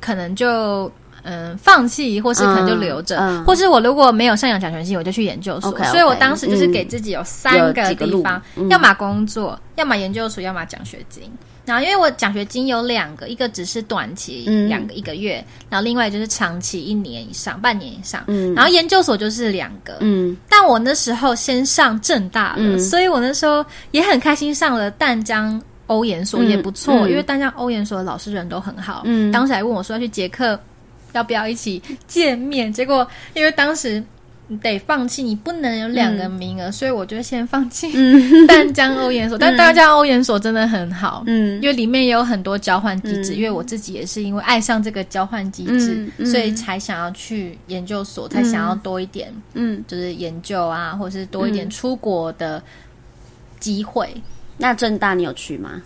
[0.00, 0.90] 可能就
[1.22, 5.76] 嗯放弃，或是可能就留着，嗯嗯或是我如果没有上奖学金，我就去研究所。
[5.84, 11.32] 所以我当时就是给自己有三个地方，嗯要么工作，要么研究所，要么奖学金。
[11.64, 18.22] 然后，因为我奖学金有两个，一个只是短期嗯两个一个月，然后另外就是长期一年以上、半年以上。
[18.26, 29.02] 嗯然后研究所就是两个，嗯但我那时候先上正大了，嗯所以我那时候也很开心上了淡江欧研所，嗯也不错，嗯因为淡江欧研所的老师人都很好。
[29.04, 30.58] 嗯当时还问我说要去捷克，
[31.12, 32.72] 要不要一起见面？
[32.72, 34.02] 结果因为当时。
[34.46, 37.90] 你得放弃，你不能有两个名额，所以我就先放弃
[38.46, 39.38] 淡江欧研所。
[39.38, 52.62] 但大家欧研所真的很好，嗯因为里面也有很多交换机制，嗯因为我自己也是因为爱上这个交换机制，所以才想要去研究所，才想要多一点，嗯，就是研究啊，或是多一点出国的
[53.58, 54.08] 机会。
[54.58, 55.80] 那正大你有去吗？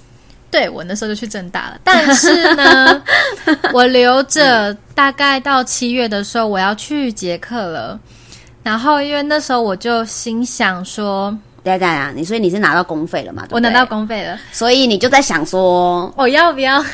[0.51, 3.03] 对我那时候就去正大了，但是呢，
[3.73, 8.01] 我留着大概到七月的时候，我要去捷克了。
[8.63, 11.31] 然后因为那时候我就心想说，
[11.63, 13.43] 等一下等一下，你所以你是拿到公费了嘛？
[13.43, 16.79] 对不对我拿到，公费了，所以你就在想说，我要不要？
[16.81, 16.85] 我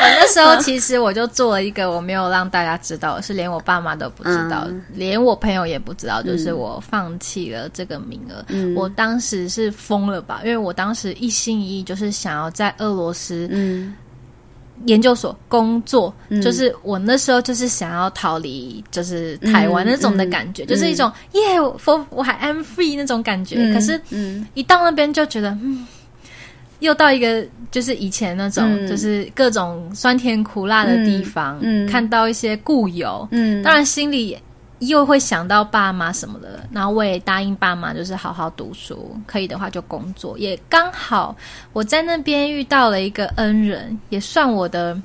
[0.00, 8.44] 那时候其实我就做了一个我没有让大家知道，是连我爸妈都不知道，嗯连我朋友也不知道，就是我放弃了这个名额。
[8.48, 10.40] 嗯我当时是疯了吧？
[10.44, 13.94] 因为我当时一心一意就是想要在俄罗斯嗯
[14.86, 16.40] 研究所工作，嗯。
[16.42, 23.56] 就是我那时候就是想要逃离，就是台湾那种的感觉，嗯就是一种耶，我我我还 am free 那种感觉。
[23.58, 24.46] 嗯可是嗯。
[24.54, 25.86] 一到那边就觉得，嗯，
[26.80, 28.86] 又到一个就是以前那种，嗯。
[28.86, 33.62] 就是各种酸甜苦辣的地方，看到一些故友，嗯。
[33.62, 34.36] 当然心里
[34.80, 40.38] 又会想到爸妈什么的，然后我也答应爸妈，就是好好读书，可以的话就工作。
[40.38, 41.34] 也刚好
[41.72, 45.00] 我在那边遇到了一个恩人，也算我的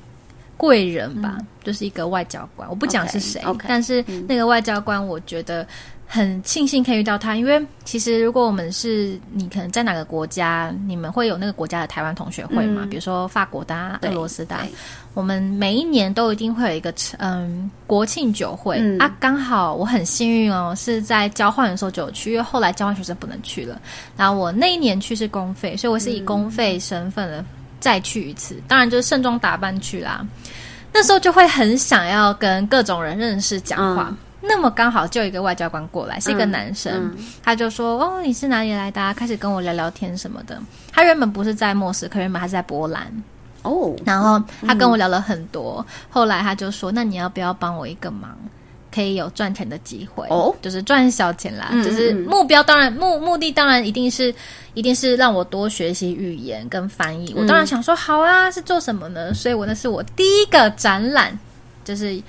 [0.56, 2.68] 贵人吧，就是一个外交官。
[2.68, 5.66] 我不讲是谁但是那个外交官，我觉得。
[6.12, 12.82] 很庆幸可以遇到他，因为其实如果我们是你可能在哪个国家，你们会有那个国家的台湾同学会嘛？
[12.82, 14.66] 嗯比如说法国的、啊、俄对罗斯的啊、
[15.14, 23.80] 我们每一年都一定会有一个嗯国庆酒会、嗯啊，刚好我很幸运哦，是在交换的时候就有去，因为后来交换学生不能去了，
[24.16, 27.44] 然后我那一年去是公费，所以我是以公费身份的
[27.78, 30.26] 再去一次，当然就是盛装打扮去啦。
[30.92, 34.12] 那时候就会很想要跟各种人认识讲话。
[34.42, 40.58] 嗯那么刚好就有一个外交官过来，是一个嗯男生，嗯他就说：“哦，你是哪里来的、啊？”开始跟我聊聊天什么的。
[40.92, 43.10] 他原本不是在莫斯科，原本他是在波兰。
[43.62, 48.36] 哦，然后他跟我聊了很多，后来他就说：“那你要不要帮我一个忙？
[48.92, 51.68] 可以有赚钱的机会哦就是赚小钱啦。
[51.70, 54.34] 嗯就是目标当然目目的当然一定是
[54.74, 57.32] 一定是让我多学习语言跟翻译。
[57.36, 59.32] 我当然想说好啊，是做什么呢？
[59.32, 61.38] 所以我那是我第一个展览，
[61.84, 62.20] 就是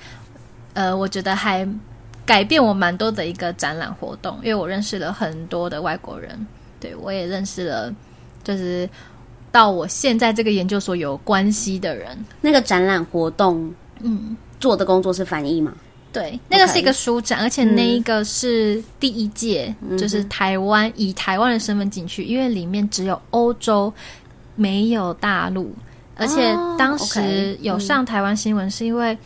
[0.74, 1.68] 呃，我觉得还
[2.24, 6.46] 改变我蛮多的一个展览活动，因为我认识了很多的外国人，
[6.78, 7.94] 对我也认识了，
[8.44, 8.88] 就是
[9.50, 12.16] 到我现在这个研究所有关系的人。
[12.40, 15.72] 那个展览活动嗯，做的工作是翻译吗？
[16.12, 23.90] 对，那个是一个书展，而且那一个是第一届，就是台湾以台湾的身份进去，因为里面只有欧洲，
[24.54, 25.74] 没有大陆，
[26.16, 29.16] 而且当时有上台湾新闻，是因为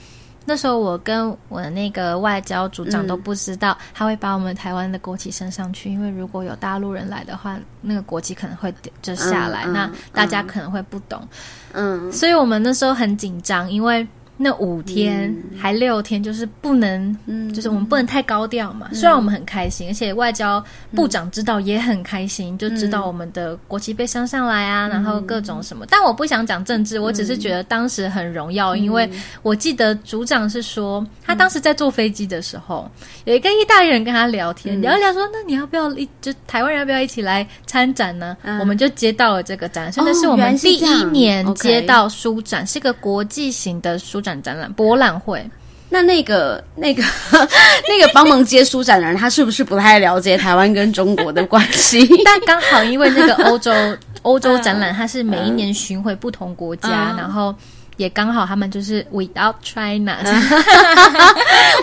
[0.47, 8.73] 那时候我跟我的那个外交组长都不知道他会把我们台湾的国旗升上去，因为如果有大陆人来的话，那个国旗可能会
[9.03, 11.21] 就下来，那大家可能会不懂，
[11.73, 14.07] 嗯，所以我们那时候很紧张，因为。
[14.39, 17.17] 那五天还六天，就是不能，
[17.55, 18.87] 就是我们不能太高调嘛。
[18.93, 20.63] 虽然我们很开心，而且外交
[20.95, 25.87] 部长知道也很开心，就知道我们的国旗被升上来啊，然后各种什么。
[25.89, 29.11] 但我不想讲政治，我只是觉得当时很荣耀，因为
[29.41, 32.91] 我记得组长是说，他当时在坐飞机的时候，
[33.25, 38.37] 有一个意大利人跟他聊天，聊一聊说，那你要不要一就台湾人要不要一起来参展呢？
[38.61, 44.21] 我们就接到了这个展，所以那是我们第一年接到书展，是个国际型的书。
[44.27, 45.49] 展展览博览会，
[45.89, 47.03] 那那个 那个
[47.89, 52.05] 那个帮忙接书展的人，他是不是不太了解台湾跟中国的关系？
[52.27, 53.73] 但刚好因为那个欧洲
[54.23, 57.55] 欧洲展览，它是每一年巡回不同国家，然后
[57.97, 60.19] 也刚好他们就是 without China。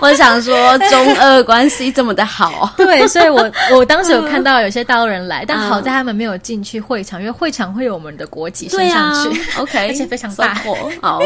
[0.02, 10.54] 我想说中俄关系这么的好，对，所以我我当时有看到有些大陆人来，但好在他们没有进去会场，因为会场会有我们的国旗升上去，OK，而且非常大，
[11.02, 11.22] 好。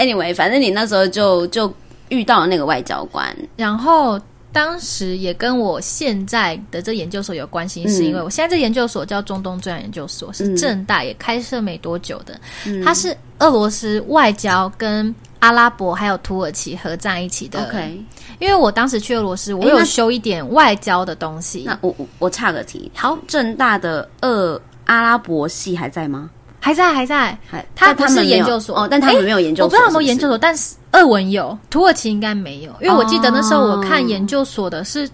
[0.00, 1.70] Anyway，反正你那时候就就
[2.08, 4.18] 遇到了那个外交官，然后
[4.50, 12.40] 当时也跟我现在的这研究所有关系，是因为我现在这研究所叫中东专研究所，是正大也开设没多久的，
[12.82, 17.62] 它是俄罗斯外交跟阿拉伯还有土耳其合在一起的。
[17.62, 18.02] OK，
[18.38, 21.64] 因为我当时去俄罗斯，我有修一点外交的东西。
[21.66, 26.30] 那我我岔个题，好，正大的俄阿拉伯系还在吗？
[26.60, 27.36] 还在还在，
[27.74, 28.78] 他不是研究所。
[28.78, 35.08] 哦，但他们没有研究所，我不知道有没有研究所，但是俄文有，土耳其应该没有，因为我记得那时候我看研究所的是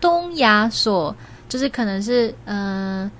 [0.00, 1.16] 东亚所，
[1.48, 3.10] 就是可能是嗯。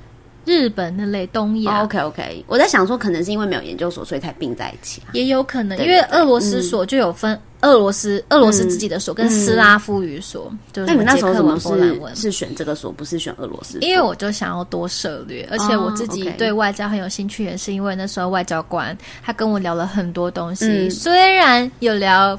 [0.47, 5.01] 日本那类东亚，OK OK，我在想说，可能是因为没有研究所，所以才并在一起。
[5.15, 10.53] 也有可能，因为俄罗斯所就有分俄罗斯俄罗斯自己的所跟斯拉夫语所。
[10.75, 13.79] 那你们那时候怎么是是选这个所，不是选俄罗斯？
[13.81, 22.39] 因为我就想要多涉略，而且我自己对外交很有兴趣，也是因为那时候外交官他跟我聊了很多东西，虽然有聊。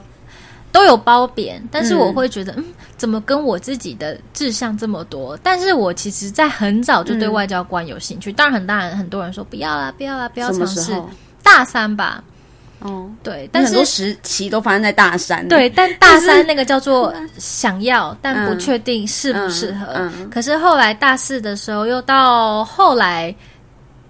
[0.71, 2.65] 都有褒贬，但是我会觉得，嗯，
[2.97, 5.39] 怎么跟我自己的志向这么多？
[5.41, 8.29] 但是我其实，在很早就对外交官有兴趣。
[8.29, 10.91] 当然，很大人很多人说不要啦，不要啦，不要尝试。
[11.41, 12.21] 大三吧，
[12.85, 15.47] 哦，对，但是时期都发生在大三。
[15.47, 20.11] 对，但大三那个叫做想要，但不确定适不适合。
[20.31, 23.33] 可是后来大四的时候，又到后来。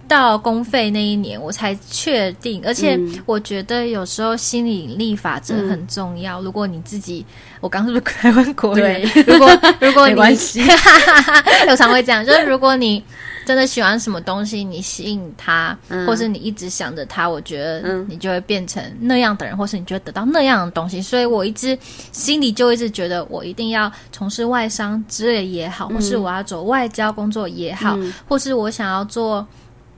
[0.08, 2.62] 到公费那一年，我才确定。
[2.64, 2.96] 而且
[3.26, 6.40] 我觉得有时候心理力法则很重要。
[6.42, 7.26] 如果你自己，
[7.60, 9.02] 我刚是不是 台湾国人？
[9.26, 9.50] 如果
[9.80, 10.14] 如果你
[11.68, 13.04] 有常会这样，就是如果你
[13.46, 15.78] 真的喜欢什么东西，你吸引他，
[16.08, 21.02] 或是你一直想着他，我觉得你就会变成那样的人，或是你就会得到那样的东西。
[21.02, 21.78] 所以我一直
[22.12, 29.46] 心里就一直觉得，我一定要从事外商之类也好，或是我要走外交工作也好，或是我想要做。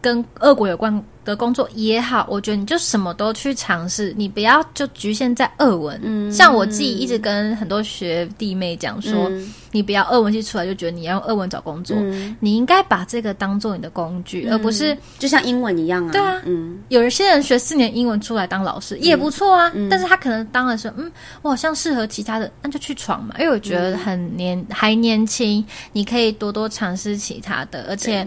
[0.02, 6.00] 跟俄国有关的工作也好，我觉得你就什么都去尝试，你不要就局限在俄文。
[6.04, 9.30] 嗯，像我自己一直跟很多学弟妹讲说，
[9.72, 11.98] 你不要俄文系出来就觉得你要用俄文找工作，
[12.40, 16.12] 你应该把这个当做你的工具，而不是就像英文一样啊。
[16.12, 23.36] 对啊，嗯，有一些人学四年英文出来当老师也不错啊，但是他可能当的时候，嗯，我好像适合其他的，那就去闯嘛。
[23.40, 28.26] 因为我觉得很年还年轻，你可以多多尝试其他的，而且。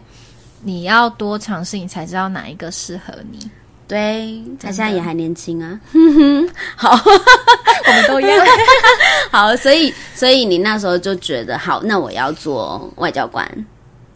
[0.62, 3.50] 你要多尝试，你才知道哪一个适合你。
[3.88, 5.80] 对，他现在也还年轻啊。
[6.76, 8.46] 好，我们都一样。
[9.32, 13.44] 好，所以，所以你那时候就觉得，好，那我要做外交官，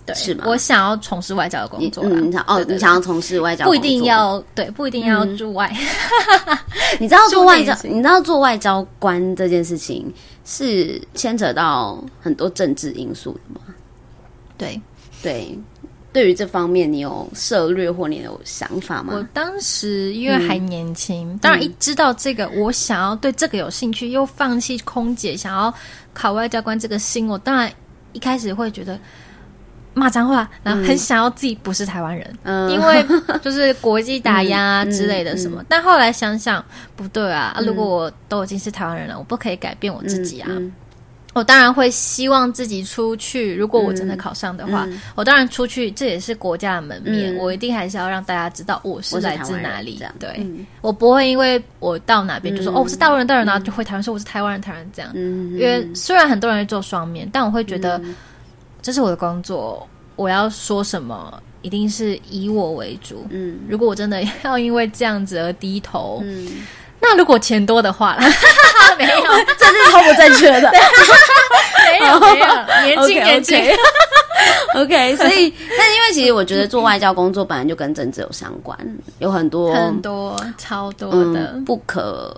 [0.06, 0.44] 对，是吗？
[0.46, 2.04] 我想要从事外交的工作。
[2.04, 5.72] 你想哦，你想要从事外交，不一定要对，不一定要驻外。
[7.00, 10.12] 你知道做外交，你知道做外交官这件事情
[10.44, 13.60] 是牵扯到很多政治因素的吗？
[14.56, 14.80] 对，
[15.20, 15.58] 对。
[16.14, 19.14] 对于这方面，你有涉略或你有想法吗？
[19.16, 25.74] 我当时因为还年轻，当然一知道这个，我想要对这个有兴趣，又放弃空姐，想要
[26.12, 27.68] 考外交官这个心，我当然
[28.12, 28.96] 一开始会觉得
[29.92, 32.38] 骂脏话，然后很想要自己不是台湾人，
[32.70, 33.04] 因为
[33.42, 35.64] 就是国际打压之类的什么。
[35.68, 40.48] 但后来想想不对啊，如果我都已经是台湾人了，我不可以改变我自己啊。
[41.34, 43.54] 我当然会希望自己出去。
[43.54, 50.00] 如果我真的考上的话，嗯我当然出去，这也是国家的门面，嗯我一定还是要让大家知道我是来自哪里。
[50.18, 55.10] 对，嗯我不会因为我到哪边就说、嗯哦我是大陆人，大陆人，然后就回台湾说我是台湾人，台湾人这样。
[55.14, 58.14] 嗯，因为虽然很多人会做双面，但我会觉得嗯
[58.80, 63.26] 这是我的工作，我要说什么一定是以我为主。
[63.30, 66.48] 嗯如果我真的 要因为这样子而低头，嗯，
[67.04, 68.26] 那如果钱多的话啦，
[68.98, 69.20] 没有
[69.58, 70.72] 这是超不正确的。
[71.86, 72.46] 没有没有，
[72.84, 73.58] 年轻年轻。
[74.74, 78.76] OK，所以，但因为其实我觉得做外交工作本来就跟政治有相关，
[79.18, 82.34] 有很多很多超多的，嗯不可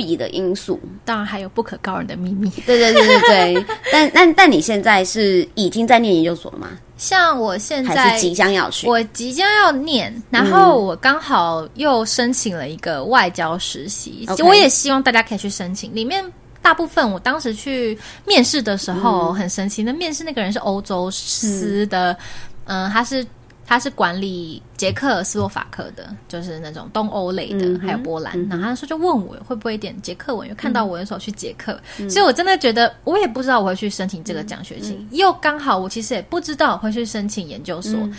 [0.00, 0.80] 避的因素。
[1.04, 2.48] 当然还有不可告人的秘密。
[2.64, 3.20] 对对对对
[3.54, 6.68] 对， 但但但你现在是已经在念研究所了吗？
[6.96, 8.86] 像我现在还是即将要去？
[8.86, 15.94] 我即将要念，然后我刚好又申请了一个外交实习我也希望大家可以去申请。
[15.94, 16.24] 里面
[16.62, 22.16] 大部分我当时去面试的时候很神奇，那面试那个人是欧洲司的，
[22.64, 23.26] 嗯、他是。
[23.70, 28.36] 他是管理捷克斯洛伐克的，就是那种东欧类的，嗯还有波兰。
[28.48, 32.10] 然后他说就问我会不会点捷克文，因为看到我有时候去捷克，嗯。
[32.10, 38.12] 所以我真的觉得我也不知道我会去申请这个奖学金，又刚好我其实也不知道我会去申请研究所，嗯。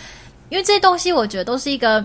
[0.48, 2.02] 因为这些东西我觉得都是一个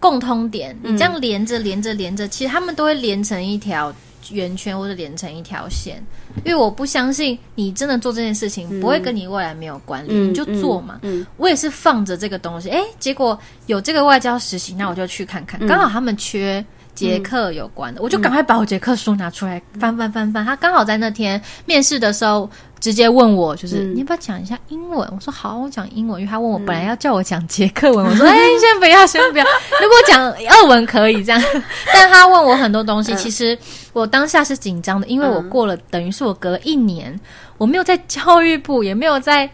[0.00, 3.94] 共通点，嗯你这样连着连着连着，其实他们都会连成一条
[4.30, 6.02] 圆圈或者连成一条线。
[6.44, 11.00] 因为我不相信你真的做这件事情不会跟你未来没有关联，嗯你就做嘛。
[11.02, 16.64] 嗯我也是放着这个东西，哎，结果有这个外交实习，那我就去看看，嗯刚好他们缺。
[16.94, 20.44] 捷克有关的，我就赶快把我捷克书拿出来翻翻翻翻。
[20.44, 22.48] 他刚好在那天面试的时候，
[22.84, 25.08] 直接问我，就是、嗯你要不要讲一下英文？
[25.10, 26.20] 我说好，我讲英文。
[26.20, 29.44] 因为他问我本来要叫我讲捷克文， 我说哎，先不要，先不要。
[29.80, 31.42] 如果讲俄文可以这样，
[31.94, 33.58] 但他问我很多东西，嗯其实
[33.94, 37.18] 我当下是紧张的，因为我过了，等于是我隔了一年，
[37.56, 39.50] 我没有在教育部，也没有在。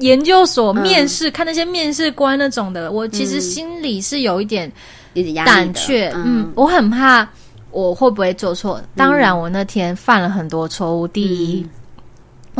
[0.00, 4.72] 研究所面试、看那些面试官那种的，我其实心里是有一点
[5.44, 7.28] 胆怯，嗯，我很怕
[7.72, 8.80] 我会不会做错。
[8.94, 11.08] 当然，我那天犯了很多错误。
[11.08, 11.66] 第一，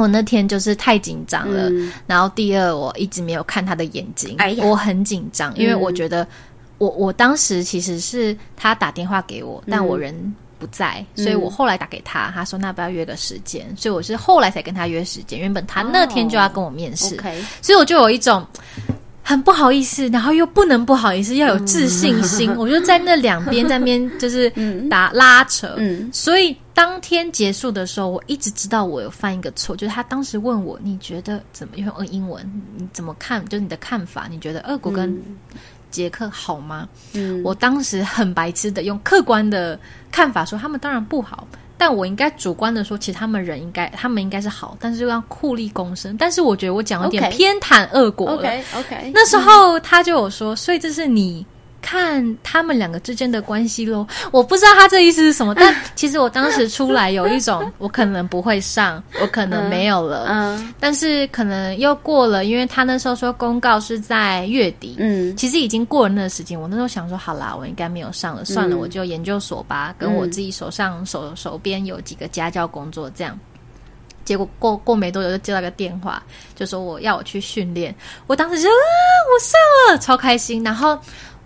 [0.01, 6.27] 我那天就是太紧张了，嗯然后第二，我一直没有看他的眼睛，哎我很紧张，因为嗯我觉得
[6.79, 10.35] 我我当时其实是他打电话给我，但我人。
[10.61, 15.39] 不在，所以我后来打给他，他说那不要约个时间，所以我是后来才跟他约时间。
[15.39, 17.17] 原本他那天就要跟我面试
[17.63, 18.45] 所以我就有一种
[19.29, 22.51] 很不好意思，然后又不能不好意思，要有自信心。
[22.57, 24.51] 我就在那两边在那边就是
[24.89, 26.09] 打拉扯，嗯。
[26.11, 32.43] 所以当天结束的时候，我一直知道我有犯一个错，就是他当时问我你觉得怎么用英文
[32.79, 35.15] 你怎么看，就是你的看法，你觉得俄国跟
[35.91, 36.89] 捷克好吗？
[37.13, 39.79] 嗯，我当时很白痴的用客观的
[40.11, 41.47] 看法说他们当然不好，
[41.79, 46.17] 但我应该主观的说，其实他们人应该他们应该是好，但是又要酷吏共生。
[46.19, 48.37] 但是我觉得我讲有点偏袒恶果了。
[48.37, 51.47] OK OK，那时候他就有说，所以这是你
[51.89, 54.07] 看他们两个之间的关系喽。
[54.31, 60.27] 我不知道他这意思是什么，但 其实我当时出来有一种， 我可能不会上，我可能没有了。
[60.29, 73.39] 嗯但是可能又过了，因为他那时候说公告是在月底，嗯其实已经过了那个时间，我那时候想说，好啦，我应该没有上了，算了，嗯我就研究所吧，跟我自己手上手手边有几个家教工作这样。
[74.25, 76.23] 结果过过没多久就接到个电话，
[76.55, 77.95] 就说我要我去训练。
[78.27, 78.73] 我当时就啊，
[79.33, 79.59] 我上
[79.91, 80.63] 了，超开心。
[80.63, 80.99] 然后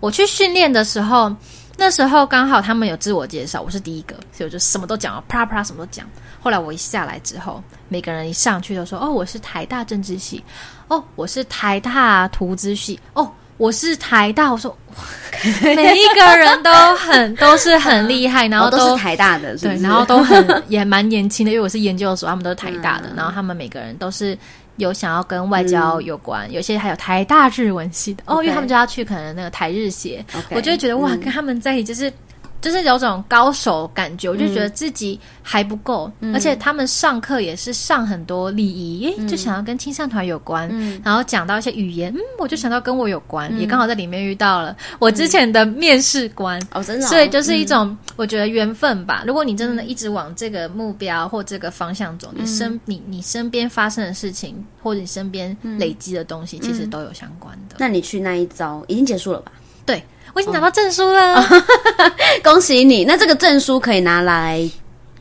[0.03, 1.33] 我去训练的时候，
[1.77, 6.05] 那时候刚好他们有自我介绍，我是第一个，所以我就什么都讲，啪啦啪啦什么都讲。
[6.41, 10.43] 后来我一下来之后，每个人一上去就说：“哦，我是台大政治系，
[10.89, 14.77] 哦，我是台大图资系，哦，我是台大。”我说，
[15.63, 24.37] 每一个人都很 都是很厉害，然后哦都是台大的，对，然后都很也蛮年轻的，因为我是研究所，他们都是台大的， 嗯然后他们每个人都是
[24.77, 28.23] 有想要跟外交有关，有些还有台大日文系的。
[28.25, 30.23] 哦因为他们就要去可能那个台日协。
[30.51, 31.19] 我就会觉得哇，嗯。
[31.19, 32.11] 跟他们在一起就是。
[32.63, 41.01] 就是有种高手感觉，我就觉得自己还不够，嗯而且他们上课也是上很多礼仪，诶就想要跟青善团有关，嗯。
[41.03, 49.25] 然后讲到一些语言，嗯，我就想到跟我有关，也刚好在里面遇到了我之前的面试官，哦，真的哦，所以就是一种、我觉得缘分吧。
[49.27, 57.75] 如果你真的一直往这个目标或这个方向走，你身你你身边发生的事情，或者你身边累积的东西，其实都有相关的。
[57.77, 59.51] 那你去那一招已经结束了吧？
[59.85, 60.01] 对
[60.33, 61.43] 我已经拿到证书了，
[62.43, 63.05] 恭喜你！
[63.05, 64.67] 那这个证书可以拿来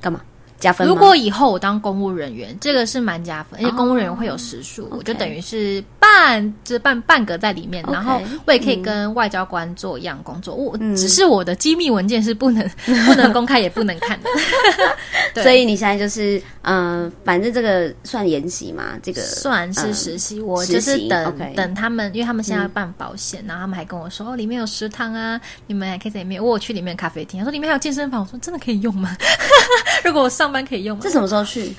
[0.00, 0.20] 干嘛？
[0.62, 0.86] 加分。
[0.86, 10.54] 如果以后我当公务人员，这个是蛮加分，而且公务人员会有时数，我就等于是半就是半半格在里面然后我也可以跟外交官做一样工作。
[10.54, 12.66] 我嗯只是我的机密文件是不能
[13.06, 14.30] 不能公开也不能看的，
[15.34, 26.42] 对所以你现在就是嗯、呃反正这个算研习嘛，这个算是实习，我就是等等他们，因为他们现在要办保险，然后他们还跟我说哦，里面有食堂啊，你们还可以在里面。
[26.42, 29.16] 我有去里面咖啡厅，他说里面还有健身房，我说真的可以用吗？
[30.04, 31.02] 如果我上班可以用吗？
[31.02, 31.10] 这？
[31.10, 31.74] 什么时候去？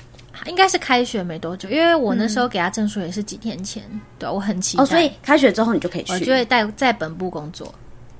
[0.46, 3.82] 应该是开学没多久，因为我那时候给他证书也是几天前，
[4.18, 7.72] 对我很期待，哦，所以开学之后你就可以去，我就会在在本部工作，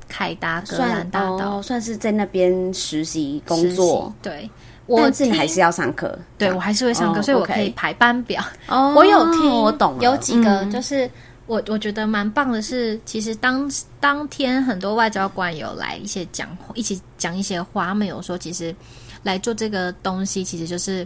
[0.09, 1.57] 凯达格兰算大道。
[1.57, 4.49] 哦，算是在那边实习工作，对。
[4.87, 8.45] 我但是你还是要上课，对我还是会上课，哦所以我可以排班表。
[8.69, 10.71] 哦，我有听，我懂了，有几个嗯。
[10.71, 11.11] 就是
[11.47, 13.67] 我我觉得蛮棒的是，其实当
[13.99, 18.77] 当天很多外交官有来一些讲一起讲一些话，他们有说其实
[19.25, 21.05] 来做这个东西，其实就是。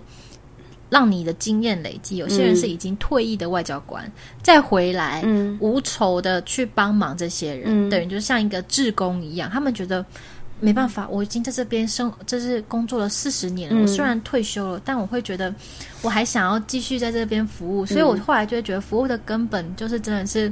[0.90, 4.10] 让你的经验累积，有些人是已经退役的外交官，
[4.42, 9.50] 再回来，嗯无酬的去帮忙这些人，嗯等于就像一个志工一样。
[9.50, 10.02] 他们觉得
[10.60, 13.78] 没办法，我已经在这边生，这是工作了四十年了。
[13.78, 15.54] 嗯我虽然退休了，但我会觉得
[16.00, 20.50] 我还想要继续在这边服务，所以我后来就会觉得服务的根本就是真的是。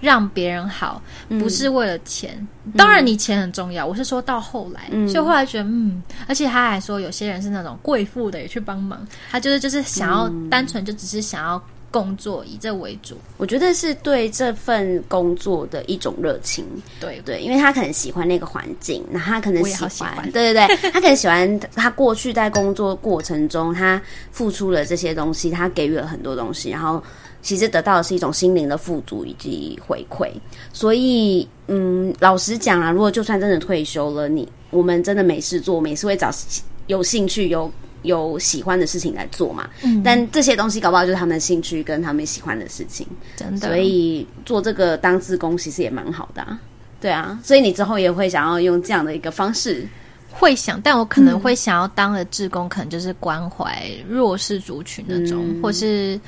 [0.00, 2.46] 让别人好，不是为了钱。
[2.76, 3.86] 当然，你钱很重要。
[3.86, 5.08] 我是说到后来，嗯。
[5.08, 13.16] 所以后来觉得，嗯，而且他还说，有些人是那种贵妇的也去帮忙，他就是就是想要、单纯就只是想要工作，以这为主。
[13.38, 16.64] 我觉得是对这份工作的一种热情，
[17.00, 17.20] 对。
[17.24, 20.30] 对，因为他可能喜欢那个环境，那他可能喜欢， 喜欢。
[20.30, 27.02] 对对对，他可能喜欢他过去在工作过程中，他付出了这些东西，他给予了很多东西，然后
[27.42, 30.30] 其实得到的是一种心灵的富足以及回馈。
[30.72, 36.30] 所以，嗯，老实讲啊，如果就算真的退休了，你我们真的没事做，我们也是会找
[36.86, 37.70] 有兴趣有。
[38.02, 43.66] 有喜欢的事情来做嘛，嗯但这些东西搞不好就是他们的兴趣跟他们喜欢的事情，真的。
[43.66, 46.60] 所以做这个当自工其实也蛮好的、啊，
[47.00, 49.84] 对啊，所以你之后也会想要用这样的一个方式，
[50.30, 55.62] 会想，但我可能会想要当的志工，可能就是关怀弱势族群那种，嗯。
[55.62, 56.20] 或是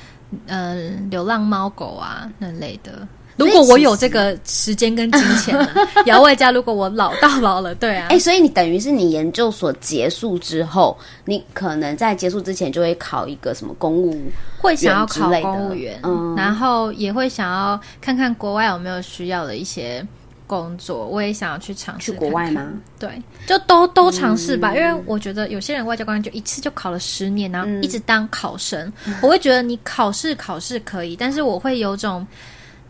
[0.47, 3.07] 呃流浪猫狗啊那类的。
[3.37, 5.69] 如果我有这个时间跟金钱呢，
[6.05, 10.95] 也要外加如果我老到老了，对啊，哎、所以你等于是你研究所结束之后，
[11.25, 14.31] 你可能在结束之前就会考一个什么公务，
[14.61, 16.35] 会想要考公务员，嗯。
[16.37, 20.07] 然后也会想要看看国外有没有需要的一些
[20.51, 22.73] 工作，我也想要去尝试去国外吗？
[22.99, 27.81] 对，就都都尝试吧，因为我觉得有些人外交官就一次就考了十年，然后嗯。
[27.83, 28.93] 一直当考生，
[29.23, 32.27] 我会觉得你考试考试可以，但是我会有种。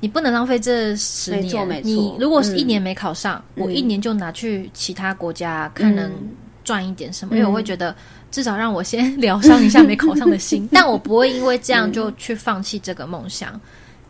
[0.03, 1.83] 你不能浪费这十年。
[1.85, 3.65] 你如果是一嗯年没考上，嗯。
[3.67, 6.31] 我一年就拿去其他国家看能嗯。
[6.65, 7.95] 赚一点什么，因为我会觉得
[8.31, 13.61] 至少让我先 疗伤一下没考上的心， 但我不会因为这样就去放弃这个梦想。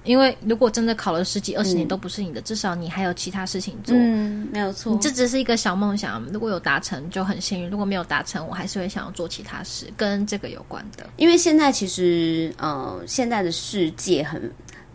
[0.05, 3.95] 因为如果真的考了十几二十年都不是你的，至少你还有其他事情做。
[3.97, 11.09] 嗯，没有错这只是一个小梦想，如果有达成就很幸运；如果没有达成，我还是会想要做其他事跟这个有关的。
[11.17, 14.51] 因为现在其实呃，现在的世界很。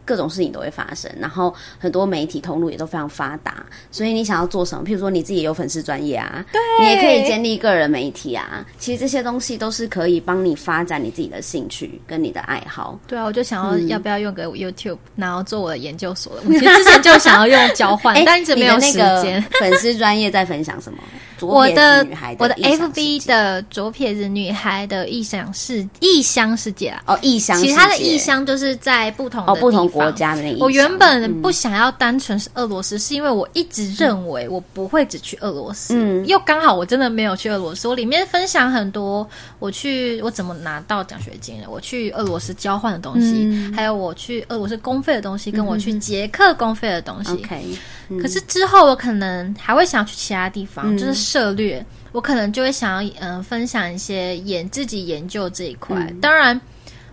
[0.06, 8.66] 各种事情都会发生，然后很多媒体通路也都非常发达，所以你想要做什么，譬如说你自己有粉丝专业啊，对，你也可以建立个人媒体啊。
[8.78, 12.98] 其实这些东西都是可以帮你发展你自己的兴趣跟你的爱好。
[13.08, 16.44] 对啊，我就想要要不要用个 YouTube，、然后做我的研究所的。
[16.46, 19.06] 我其实之前就想要用交换， 但一直没有时间。
[19.06, 21.00] 个 粉丝专业在分享什么？
[21.42, 22.08] 我的
[22.40, 30.56] 我的 FB 的左撇子女孩的异想世异乡世界啊，哦，异乡其他的异乡就是在不同的哦，不同地方国家的那。
[30.60, 37.88] 我原本不想要单纯是俄罗斯，是因为我一直认为我不会只去俄罗斯，嗯又刚好我真的没有去俄罗斯。
[37.88, 39.28] 我里面分享很多
[39.60, 47.32] 我去我怎么拿到奖学金的，我去俄罗斯交换的东西，嗯还有我去俄罗斯公费的东西，跟我去捷克公费的东西。
[47.32, 47.78] OK，
[48.22, 55.96] 可是之后我可能还会想要去其他地方，嗯就是涉略，我可能就会想要嗯、呃分享一些研自己研究这一块。
[55.98, 56.60] 嗯当然，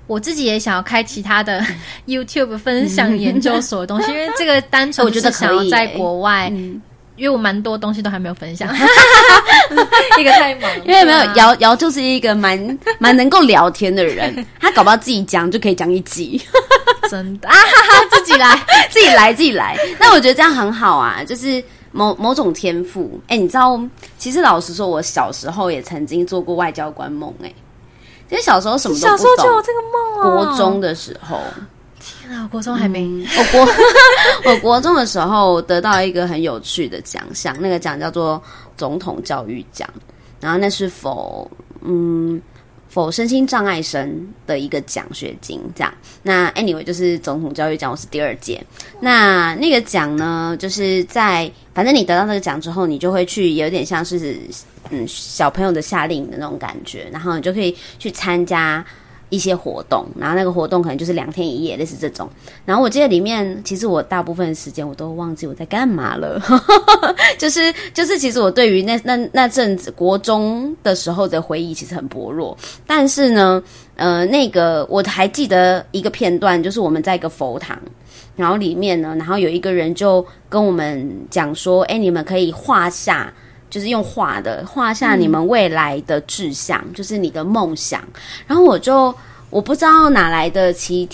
[0.06, 1.64] 我自己也想要开其他的
[2.06, 6.80] YouTube 分享研究所的东西， 因为这个单纯我觉得是想要在耶国外，嗯，
[7.16, 8.68] 因为我蛮多东西都还没有分享，
[10.18, 16.40] 一个太忙了，因为没有对啊瑶瑶就是一个蛮蛮能够聊天的人，他搞不好自己讲就可以讲一集，
[17.10, 17.48] 真的。
[17.48, 18.58] 啊哈哈，自己来。
[18.90, 19.74] 自己来自己来。
[19.98, 23.18] 那我觉得这样很好啊，就是某某种天赋。
[23.26, 23.80] 哎、你知道，
[24.18, 27.50] 其实老实说，我小时候也曾经做过外交官梦、哎，
[28.32, 29.44] 其实小时候什么都小时不懂。
[29.44, 31.38] 候就有这个梦哦，国中的时候，
[32.00, 33.04] 天啊，国中还没。
[33.04, 33.68] 嗯 我国
[34.52, 38.42] 我国中的时候得到一个很有趣的奖项，那个奖叫做
[38.76, 39.86] 总统教育奖，
[40.40, 41.50] 然后那是否
[41.82, 42.40] 嗯
[42.92, 45.90] 否身心障碍生的一个奖学金，这样。
[46.22, 48.62] 那 anyway 就是总统教育奖，我是第二届。
[49.00, 54.36] 那那个奖呢，就是在反正你得到那个奖之后，你就会去有点像是
[54.90, 58.84] 嗯小朋友的夏令营的那种感觉，然后你就可以去参加。
[59.32, 62.28] 一些活动，然后那个活动可能就是两天一夜，类似这种。
[62.66, 66.38] 然后我记得里面，其实我大部分时间我都忘记我在干嘛了。
[67.38, 72.54] 就 是就是，其实我对于那那那阵子国中的时候的回忆其实很薄弱。
[72.86, 73.62] 但是呢，
[73.96, 77.78] 呃，那个我还记得一个片段，就是我们在一个佛堂，
[78.36, 83.32] 然后里面呢，然后有一个人就跟我们讲说：“哎，你们可以画下。”
[83.72, 88.02] 就是用画的画下你们未来的志向，就是你的梦想。
[88.46, 89.14] 然后我就
[89.48, 91.08] 我不知道哪来的奇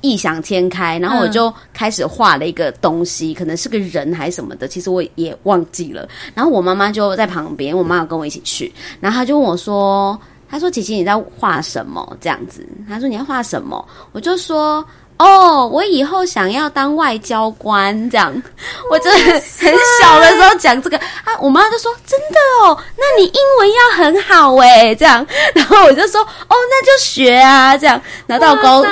[0.00, 6.08] 异想天开，然后我就开始画了一个东西，可能是个人还是什么的，其实我也忘记了。
[6.34, 10.20] 然后我妈妈就在旁边，我妈妈跟我一起去，然后她就问我说
[10.50, 13.86] ：“她说姐姐你在画什么？”这样子，她说你要画什么？
[14.10, 14.84] 我就说。
[15.16, 18.34] 哦，我以后想要当外交官，这样。
[18.90, 28.84] 我真的很小的时候讲这个啊，我妈就说：“真的哦，那你英文要很好哎。”这样， 然后我就说：“哦，那就学啊。”这样，拿到高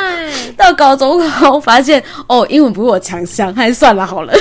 [0.56, 4.32] 到高中后，发现哦，英文不是我强项，还是算了好了。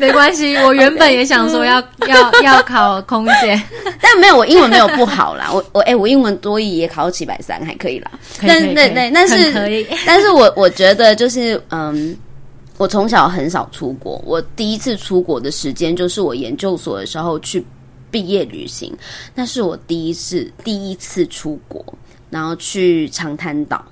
[0.00, 3.60] 没关系，我原本也想说要要要考空姐，
[4.00, 5.50] 但没有，我英文没有不好啦。
[5.52, 8.10] 我我哎，我英文多译也考到七百三，还可以啦。
[8.40, 12.16] 但对对，但是可以，但是我我觉得就是嗯，
[12.76, 17.64] 我从小很少出国，我第一次出国的时间就是我研究所的时候去
[18.10, 18.92] 毕业旅行，
[19.34, 21.84] 那是我第一次第一次出国，
[22.30, 23.84] 然后去长滩岛。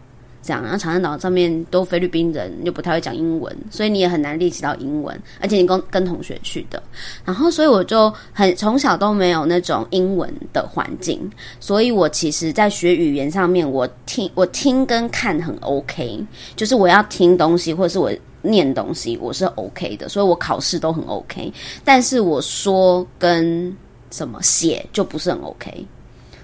[0.43, 5.19] 这样，然后长滩岛上面都菲律宾人，又不太会讲英文，所以你也很难练习到英文。
[5.41, 6.83] 而且你跟跟同学去的，
[7.25, 11.31] 然后所以我就很从小都没有那种英文的环境，
[11.61, 16.21] 所以我其实，在学语言上面，我听我听跟看很 OK，
[16.57, 18.13] 就是我要听东西或者是我
[18.43, 21.53] 念东西，我是 OK 的，所以我考试都很 OK。
[21.85, 23.75] 但是我说跟
[24.11, 25.87] 什么写就不是很 OK。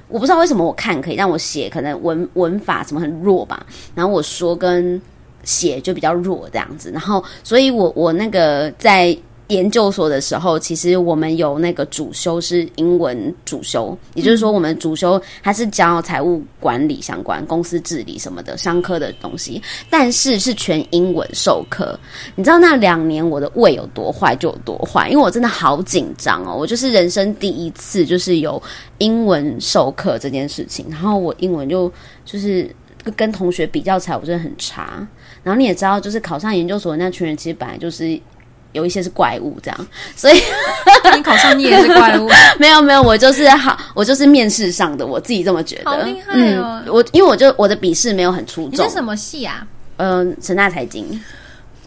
[0.08, 5.00] 我不知道为什么我看可以让我写，可能文文法什么很弱吧，然后我说跟
[5.44, 9.16] 写就比较弱这样子，然后所以我我那个在。
[9.48, 21.98] 研究所的时候，其实我们有那个主修是英文主修，也就是说，我们主修它是教财务管理相关、公司治理什么的商科的东西，但是是全英文授课。
[22.34, 28.62] 你知道那两年我的胃有多坏就有多坏，因为我真的好紧张哦，我就是人生第一次就是有
[28.98, 31.90] 英文授课这件事情，然后我英文就
[32.24, 32.70] 就是
[33.16, 35.08] 跟同学比较起来，我真的很差。
[35.42, 38.20] 然后你也知道，就是考上研究所那群人，其实本来就是。
[38.72, 40.40] 有一些是怪物，这样，所以
[41.16, 42.28] 你考上你也是怪物？
[42.58, 45.90] 没有没有，我就是好，我就是面试上的，我自己这么觉得。
[45.90, 46.82] 好厉害哦！
[46.86, 48.84] 我因为我就我的笔试没有很出众。
[48.84, 49.66] 你是什么系啊？
[49.96, 51.08] 嗯，成大财经。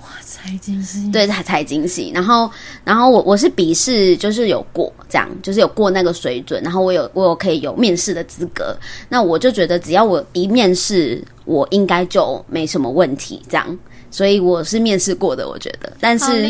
[0.02, 1.10] 哇，财经系。
[1.12, 2.12] 对，财财经系。
[2.14, 2.50] 然后
[2.84, 8.76] 然后我我是笔试就是有过，这样就是有过那个水准，然后我有我有可以有面试的资格。
[9.08, 13.80] 那我就觉得只要我一面试，我应该就没什么问题，这样。
[14.12, 16.44] 所以我是面试过的，我觉得，但是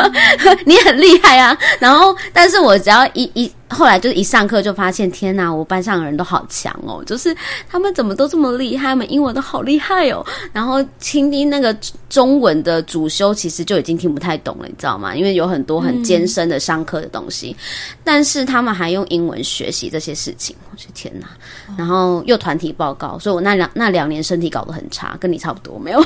[0.64, 1.56] 你很厉害啊。
[1.80, 7.34] 然后，但是我只要一一后来就是一上课就发现，天哪，我班上的人都好强哦，就是
[7.68, 10.24] 他们怎么都这么厉害，他们英文都好厉害哦。
[10.52, 11.76] 然后听听那个
[12.08, 15.14] 中文的主修，其实就已经听不太懂了，你知道吗？
[15.16, 17.56] 因为有很多很艰深的上课的东西，
[18.04, 21.26] 但是他们还用英文学习这些事情，我去天哪！
[21.76, 26.02] 然后又团体报告，所以我那两那两年身体搞得很差，跟你差不多，没有。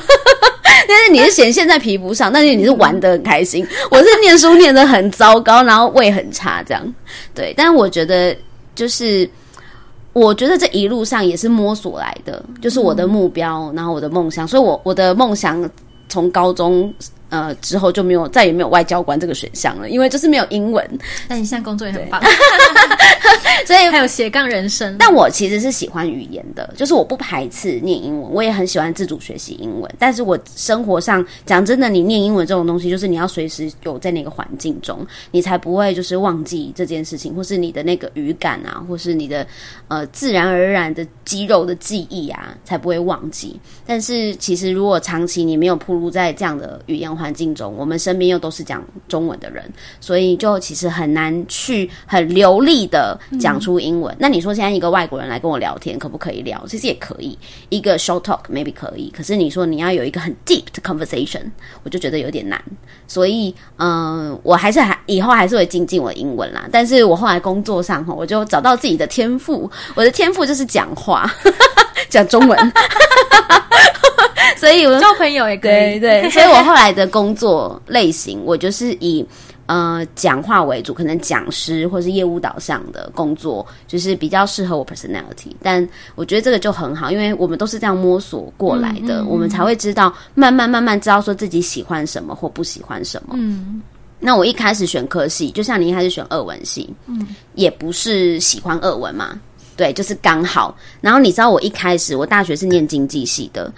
[0.93, 3.67] 但是你是显现在皮肤上，但是你是玩的很开心。
[3.91, 6.95] 我是念书念的很糟糕，然后胃很差，这样
[7.35, 7.55] 对。
[7.57, 8.37] 但是我觉得，
[8.75, 9.29] 就是
[10.13, 14.47] 我觉得这一路上也是摸索来的，就是我的目标，然后我的梦想。
[14.47, 15.69] 所以，我我的梦想
[16.09, 16.93] 从高中。
[17.33, 20.87] 呃，之后就没有再也没有外交官这个选项了，因为就是没有英文。
[21.27, 22.21] 但你现在工作也很棒，
[23.67, 24.95] 所以还有斜杠人生。
[24.99, 29.91] 但我其实是喜欢语言的，就是我不排斥念英文，我也很喜欢自主学习英文。
[29.99, 34.99] 但是我生活上讲真的，你念英文这种东西，就是你要随时有在那个环境中，
[35.31, 39.47] 你才不会就是忘记这件事情，或是你的那个语感啊，或是你的
[39.89, 43.59] 呃自然而然的肌肉的记忆啊，才不会忘记。
[43.87, 49.65] 但是其实如果长期你没有铺路在这样的语言环，环境中，我们身边又都是讲中文的人，
[50.01, 54.15] 所以就其实很难去很流利的讲出英文。
[54.19, 56.63] 那你说现在一个外国人来跟我聊天，可不可以聊？
[56.67, 59.09] 其实也可以，一个 short talk maybe 可以。
[59.17, 61.43] 可是你说你要有一个很 deep 的 conversation，
[61.85, 62.61] 我就觉得有点难。
[63.07, 66.69] 所以，嗯，我还是还以后还是会精进我的英文啦。
[66.73, 71.33] 但是我后来工作上哈，我就找到自己的天赋，我的天赋就是讲话，
[72.11, 72.59] 讲中文。
[74.63, 79.27] 所以我交朋友也可以，对对，所以我后来的工作类型，我就是以
[79.67, 85.51] 呃讲话为主，可能讲师或是业务导向的工作，就是比较适合我 personality。
[85.61, 93.35] 但我觉得这个就很好，因为我们都是这样摸索过来的，我们才会知道慢慢慢慢知道说自己喜欢什么或不喜欢什么。
[93.37, 93.83] 嗯，
[94.21, 99.41] 那我一开始选科系，就像你一开始选二文系，嗯，也不是喜欢二文嘛，
[99.77, 100.77] 对，就是刚好。
[101.01, 103.73] 然后你知道我一开始我大学是念经济系的。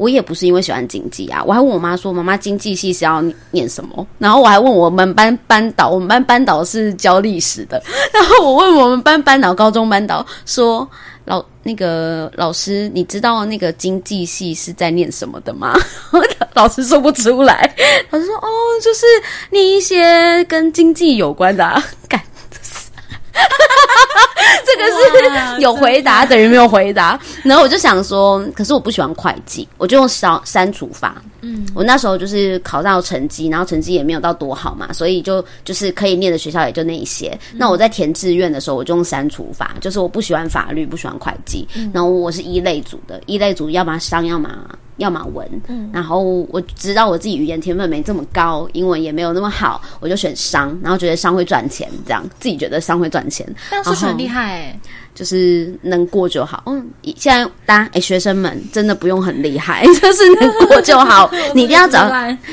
[0.00, 7.82] 我也不是因为喜欢经济啊，我还问我妈说：“妈妈，经济系是要念什么？”然后我还问我们班班导，我们班班导是教历史的。
[8.10, 10.88] 然后我问我们班班导，高中班导说
[11.26, 15.78] ：“老那个老师，你知道那个经济系是在念什么的吗？”
[16.54, 17.70] 老师说不出来。
[18.08, 18.48] 老师说：“哦，
[18.82, 19.04] 就是
[19.50, 21.62] 念一些跟经济有关的。”
[22.08, 22.18] 干。
[23.32, 23.48] 哈哈
[24.14, 24.29] 哈
[24.66, 31.22] 这个是有回答等于没有回答，然后我就想说，可是我不喜欢会计，我就用删删除法。
[31.42, 37.38] 嗯，我那时候就是考到成绩，然后成绩也没有到多好嘛，所以就就是可以念的学校也就那一些。
[37.54, 44.48] 那我在填志愿的时候，我就用删除法，就是我不喜欢法律，不喜欢会计，然后我是一类组的，一类组要么商，要么。
[45.00, 45.48] 要么文，
[45.92, 53.46] 然后我知道我自己语言天分没这么高，英文也没有那么好，我就选商，然后觉得商会赚钱，这样自己觉得商会赚钱。
[53.70, 54.80] 但是很厉害哎，
[55.14, 56.62] 就是能过就好。
[56.66, 61.30] 嗯，现在大家哎，学生们真的不用 很厉害，就是能过就好。
[61.54, 62.08] 你一定要找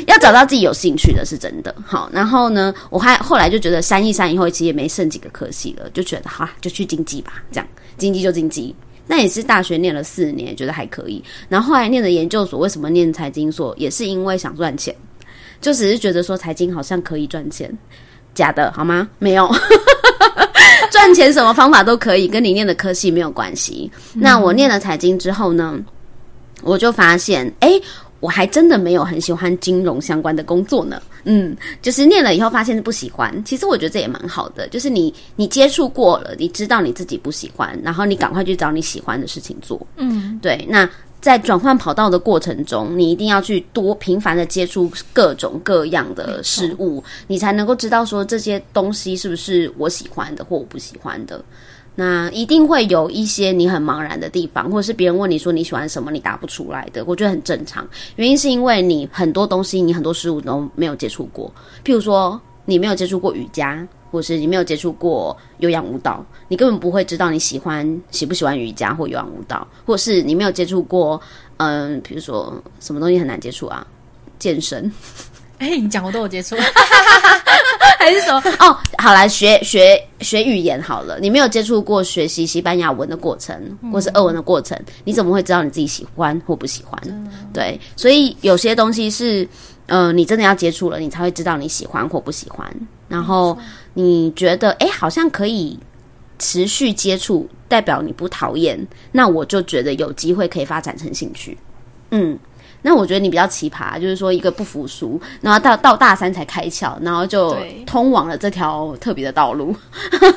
[0.07, 2.09] 要找到自己有兴趣的，是真的好。
[2.13, 7.67] 然后呢，我还后来就觉得删一删以后，其实也没剩几个科系了，就觉得好，就去经济吧，这样
[7.97, 8.73] 经济就经济。
[9.07, 11.23] 那也是大学念了四年，觉得还可以。
[11.49, 13.73] 然后后来念的研究所，为什么念财经所？
[13.77, 14.95] 也是因为想赚钱，
[15.61, 17.75] 就只是觉得说财经好像可以赚钱。
[18.33, 19.09] 假的好吗？
[19.17, 19.49] 没有，
[20.91, 23.89] 赚钱什么方法都可以，跟你念的科系没有关系。
[24.13, 25.79] 那我念了财经之后呢，
[26.61, 27.81] 我就发现，哎。
[28.19, 33.43] 我还真的没有很喜欢金融相关的工作呢，嗯，就是念了以后发现不喜欢。
[33.43, 40.65] 其实我觉得这也蛮好的，就是你你接触过了，你知道你自己不喜欢，然后你赶快去找你喜欢的事情做，嗯，对。
[40.67, 40.89] 那
[41.19, 51.43] 在转换跑道的过程中，你一定要去多频繁的接触各种各样的事物，你才能够知道说这些东西是不是我喜欢的或我不喜欢的。
[51.99, 57.87] 那一定会有一些你很茫然的地方，或者是别人问你说你喜欢什么，你答不出来的，我觉得很正常。
[58.17, 61.51] 原因是因为你很多东西，你很多事物都没有接触过。
[61.83, 71.19] 譬如说，你没有接触过瑜伽，或是你没有接触过有氧舞蹈，你根本不会知道你喜欢喜不喜欢瑜伽或有氧舞蹈，或是你没有接触过，
[71.57, 73.83] 嗯，比如说什么东西很难接触啊，
[74.37, 74.91] 健身。
[75.57, 76.55] 哎，你讲我都有接触。
[77.99, 78.41] 还是什么？
[78.59, 81.19] 哦，好来学学学语言好了。
[81.19, 83.59] 你没有接触过学习西班牙文的过程，
[83.91, 86.99] 或是俄文的过程，你怎么会知道你自己喜欢或不喜欢？
[87.51, 89.47] 对，所以有些东西是，
[89.87, 92.71] 呃，你真的要接触了，你才会知道你喜欢或不喜欢。
[93.07, 93.57] 然后
[93.93, 95.79] 你觉得，哎，好像可以
[96.37, 98.79] 持续接触，代表你不讨厌，
[99.11, 101.57] 那我就觉得有机会可以发展成兴趣。
[102.11, 102.37] 嗯。
[102.87, 107.53] 那我觉得你比较奇葩，就是说一个不服输，然后到到大三才开窍，然后就
[107.85, 109.75] 通往了这条特别的道路。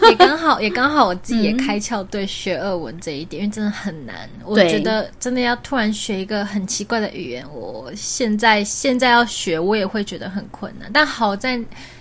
[0.08, 4.28] 也刚好， 也刚好我自己也开窍，对学二文这一点，因为真的很难。
[4.44, 10.90] 我觉得真的要突然学一个很奇怪的语言，我现在现在要学，我也会觉得很困难。
[10.92, 11.56] 但好在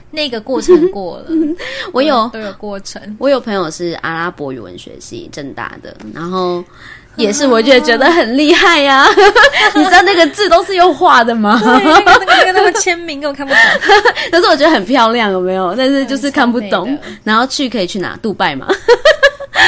[0.10, 1.28] 那个过程过了，
[1.94, 3.16] 我有都有过程。
[3.20, 6.64] 我有朋友是阿拉伯语文学系正大的，然后。
[7.16, 9.06] 也是，我觉得觉得很厉害呀！
[9.76, 11.60] 你知道那个字都是用画的吗？
[11.64, 13.94] 那个那个那个签名根本看不懂，
[14.32, 15.76] 但是我觉得很漂亮，有没有？
[15.76, 16.98] 但是就是看不懂。
[17.24, 18.18] 然后去可以去哪？
[18.22, 18.68] 杜拜嘛？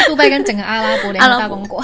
[0.08, 1.84] 杜拜跟整个阿拉伯两个大公国。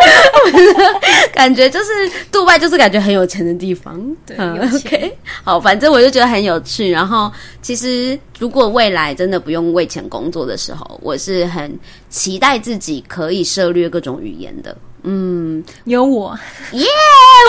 [1.32, 4.00] 感觉就是杜拜，就是感觉很有钱的地方。
[4.26, 6.90] 对，OK，好，反正我就觉得很有趣。
[6.90, 7.30] 然后，
[7.62, 11.78] 其实如果未来真的不用为钱工作的时候，我是很
[12.08, 14.76] 期待自己可以涉略各种语言的。
[15.02, 16.38] 嗯，有我
[16.72, 16.86] 耶！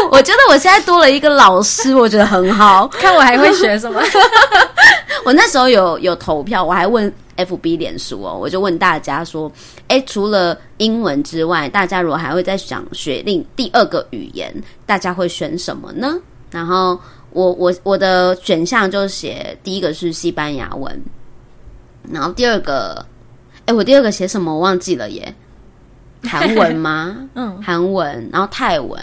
[0.10, 2.88] 我觉得我现在多了一个老师，我觉得很好。
[2.98, 4.02] 看我还会学什么？
[5.26, 7.12] 我那时候有有投票，我还问。
[7.42, 9.52] F B 脸书哦，我就问大家说，
[9.88, 14.54] 哎，除了英文之外，大家如果还会再想学另第二个语言，
[14.86, 16.18] 大家会选什么呢？
[16.50, 17.00] 然后
[17.32, 21.02] 我我我的选项就写第一个是西班牙文，
[22.12, 23.06] 然后第二个，
[23.66, 25.34] 哎，我第二个写什么我忘记了耶，
[26.24, 27.18] 韩文吗？
[27.36, 29.00] 嗯，韩文，然后泰文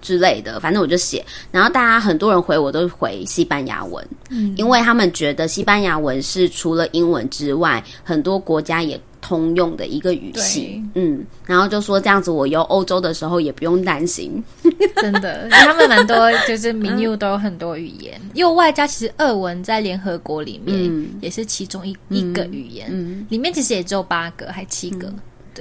[0.00, 9.00] 之类的，反正我就写，然后大家很多人回我都回西班牙文，嗯，因为他们觉得西班牙文是除了英文之外，很多国家也。
[9.20, 14.42] 通用的一个语系，嗯，然后就说这样子，我游欧洲的时候也不用担心，
[15.02, 25.12] 真的，他们蛮多就是民用都有很多语言， 又外加其实俄文在联合国里面也是其中一一个语言，里面其实也只有八个还七个，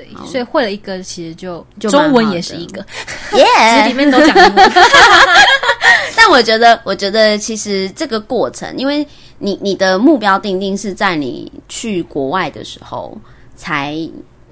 [0.05, 2.85] 对，所以会了一个其实就中文也是一个，
[3.37, 4.71] 耶，里面都讲英文。
[6.15, 9.05] 但我觉得，我觉得其实这个过程，因为
[9.37, 13.17] 你你的目标定定是在你去国外的时候。
[13.59, 13.97] 才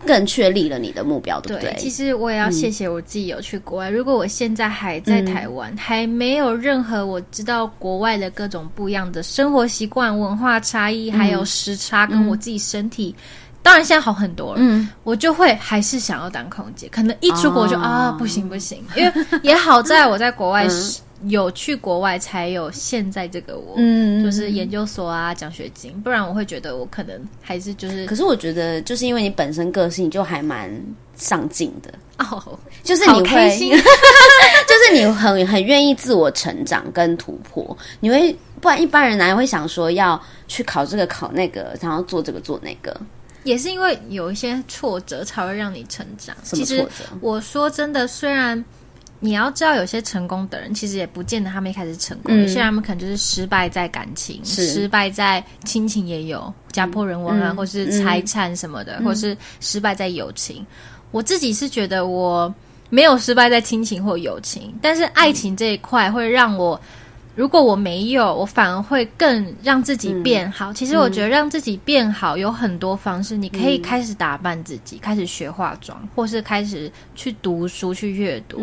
[0.03, 1.75] 更确立了你的目标，对不对？
[1.77, 3.87] 其实我也要谢谢我自己有去国外。
[3.87, 13.13] 如果我现在还在台湾，还没有任何我知道国外的各种不一样的生活习惯、文化差异，还有时差，跟我自己身体，
[13.65, 14.57] 当然现在好很多了。
[14.59, 19.11] 嗯，我就会还是想要当空姐，可能一出国就啊，不行不行，因为
[19.41, 21.01] 也好在我在国外是。
[21.27, 28.05] 有去国外才有现在这个我，嗯，就是研究所啊，奖学金，不然我会觉得我可能还是就是。
[28.05, 30.69] 可是我觉得，就是因为你本身个性就还蛮
[31.15, 42.95] 上进的哦，就是你会， 就是你很很愿意自我成长跟突破，你会不然一般人哪会想说要去考这个考那个，然后做这个做那个？
[43.45, 46.35] 也是因为有一些挫折才会让你成长。
[46.43, 46.85] 其实？
[47.21, 48.61] 我说真的，虽然。
[49.21, 60.63] 你要知道，有些成功的人其实也不见得他们一开始成功，有些人他们可能就是失败在感情，失败在亲情也有家破人亡啊，或是财产什么的，或是失败在友情。
[61.11, 62.53] 我自己是觉得我
[62.89, 66.79] 没有失败在亲情或友情，但是爱情这一块会让我。
[67.35, 70.71] 如果我没有，我反而会更让自己变好。
[70.71, 78.61] 其实我觉得让自己变好有很多方式，你可以开始打扮自己，开始学化妆，或是开始去读书、去阅读。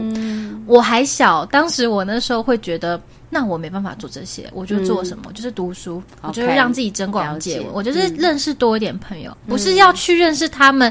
[0.67, 2.99] 我还小，当时我那时候会觉得，
[3.29, 5.31] 那我没办法做这些，我就做什么？
[5.35, 10.91] 就是读书，我就是让自己增广见闻，我就是认识多一点朋友，不是要去认识他们。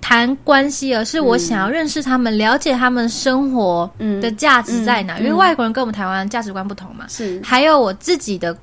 [0.00, 3.90] 谈关系，而是我想要认识他们，了解他们生活
[4.20, 5.18] 的价值在哪。
[5.18, 7.04] 因为外国人跟我们台湾价值观不同嘛。
[7.08, 7.40] 是。
[7.44, 8.56] 还有我自己的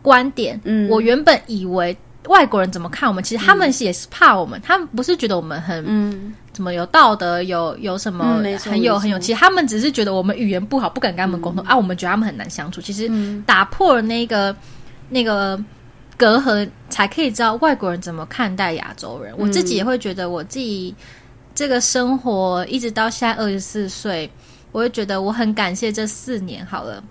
[0.00, 1.96] 观点，嗯，我原本以为
[2.28, 11.76] 外国人怎么看我们，其实他们也是怕我们，他们不是觉得我们很，嗯，怎么有道德，有有什么很有很有，其实他们只是觉得我们语言不好，不敢跟他们沟通啊。
[11.76, 12.80] 我们觉得他们很难相处。
[12.80, 13.10] 其实
[13.44, 14.54] 打破了那个
[15.08, 15.62] 那个。
[16.16, 19.34] 隔阂才可以知道外国人怎么看待亚洲人。
[19.36, 20.94] 我自己也会觉得，我自己
[21.54, 24.30] 这个生活一直到现在二十四岁，
[24.72, 26.64] 我会觉得我很感谢这四年。
[26.66, 27.02] 好了，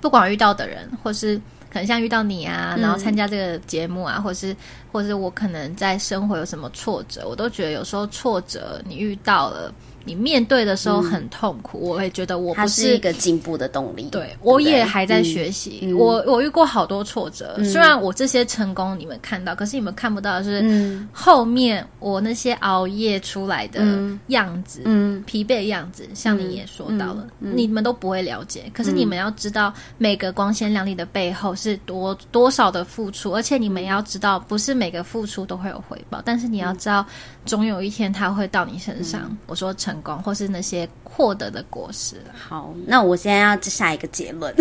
[0.00, 1.36] 不管遇到的人，或是
[1.70, 4.56] 可能像遇到你啊，然后参加这个节目啊，或是
[4.92, 9.72] 或是我可能在生活有什么挫折，我都觉得有时候挫折你遇到了。
[10.04, 14.08] 你面对的时候很痛苦，我会觉得我不是一个进步的动力。
[14.10, 15.92] 对，我也还在学习。
[15.92, 23.82] 我我遇过好多挫折，虽然我这些成功你们看到，可是你们看不到的是后面我那些熬夜出来的
[24.28, 26.08] 样子，嗯，疲惫的样子。
[26.14, 28.64] 像你也说到了，你们都不会了解。
[28.72, 36.22] 可是你们要知道，每个光鲜亮丽的背后是多多少的付出，而且你们要知道，不是每个付出都会有回报。
[36.24, 37.04] 但是你要知道，
[37.44, 39.36] 总有一天它会到你身上。
[39.46, 39.89] 我说成。
[39.90, 42.16] 成功，或是那些获得的果实。
[42.48, 44.54] 好，那我现在要下一个结论。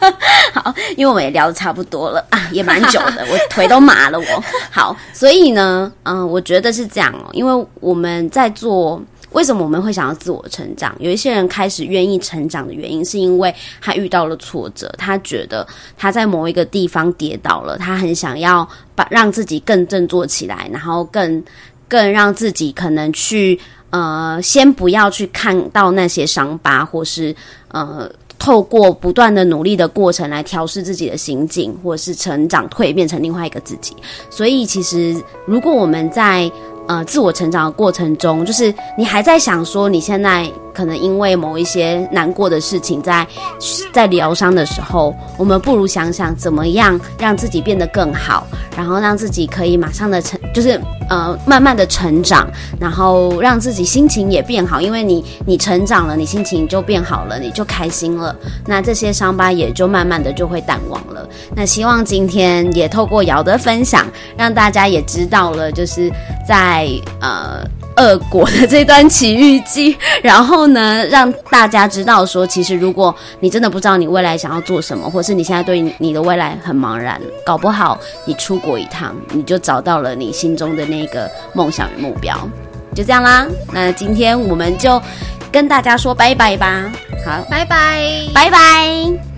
[0.52, 4.18] 好，因为我们也聊的差不多了啊，也蛮久的， 我腿都麻了。
[4.18, 7.30] 我好，所以呢，嗯，我觉得是这样哦。
[7.32, 10.94] 因为我们在做，为什么我们会想要自我成长？
[10.98, 15.66] 有一些人开始愿意成长的原因，是因为他遇到了挫折，他觉得
[15.96, 21.42] 他在某一个地方跌倒了，他很想要把让自己更振作起来，然后更
[21.88, 23.58] 更让自己可能去。
[23.94, 27.32] 呃，先不要去看到那些伤疤，或是
[27.68, 33.94] 呃，透过不断的努力的过程来调试自己的心境，或是成长蜕变成另外一个自己。
[34.28, 35.14] 所以，其实
[35.46, 36.50] 如果我们在
[36.86, 40.50] 呃自我成长的过程中，就是你还在想说你现在。
[40.74, 43.24] 可能因为某一些难过的事情，在
[43.92, 48.44] 在疗伤的时候，我们不如想想怎么样让自己变得更好，
[48.76, 50.70] 然后让自己可以马上的成，就是
[51.08, 54.80] 呃慢慢的成长，然后让自己心情也变好。
[54.80, 58.34] 因为你你成长了，你心情就变好了，你就开心了，
[58.66, 61.24] 那这些伤疤也就慢慢的就会淡忘了。
[61.54, 64.04] 那希望今天也透过瑶的分享，
[64.36, 66.10] 让大家也知道了，就是
[66.74, 66.88] 在
[67.20, 67.64] 呃。
[67.96, 82.36] 俄国的这段奇遇记， 然后呢，让大家知道说，其实如果你真的不知道你未来想要做什么，或是你现在对你的未来很茫然，搞不好你出国一趟，你就找到了你心中的那个梦想与目标。
[82.96, 85.00] 就这样啦，那今天我们就
[85.52, 86.90] 跟大家说拜拜吧。
[87.24, 89.33] 好，拜拜，拜拜。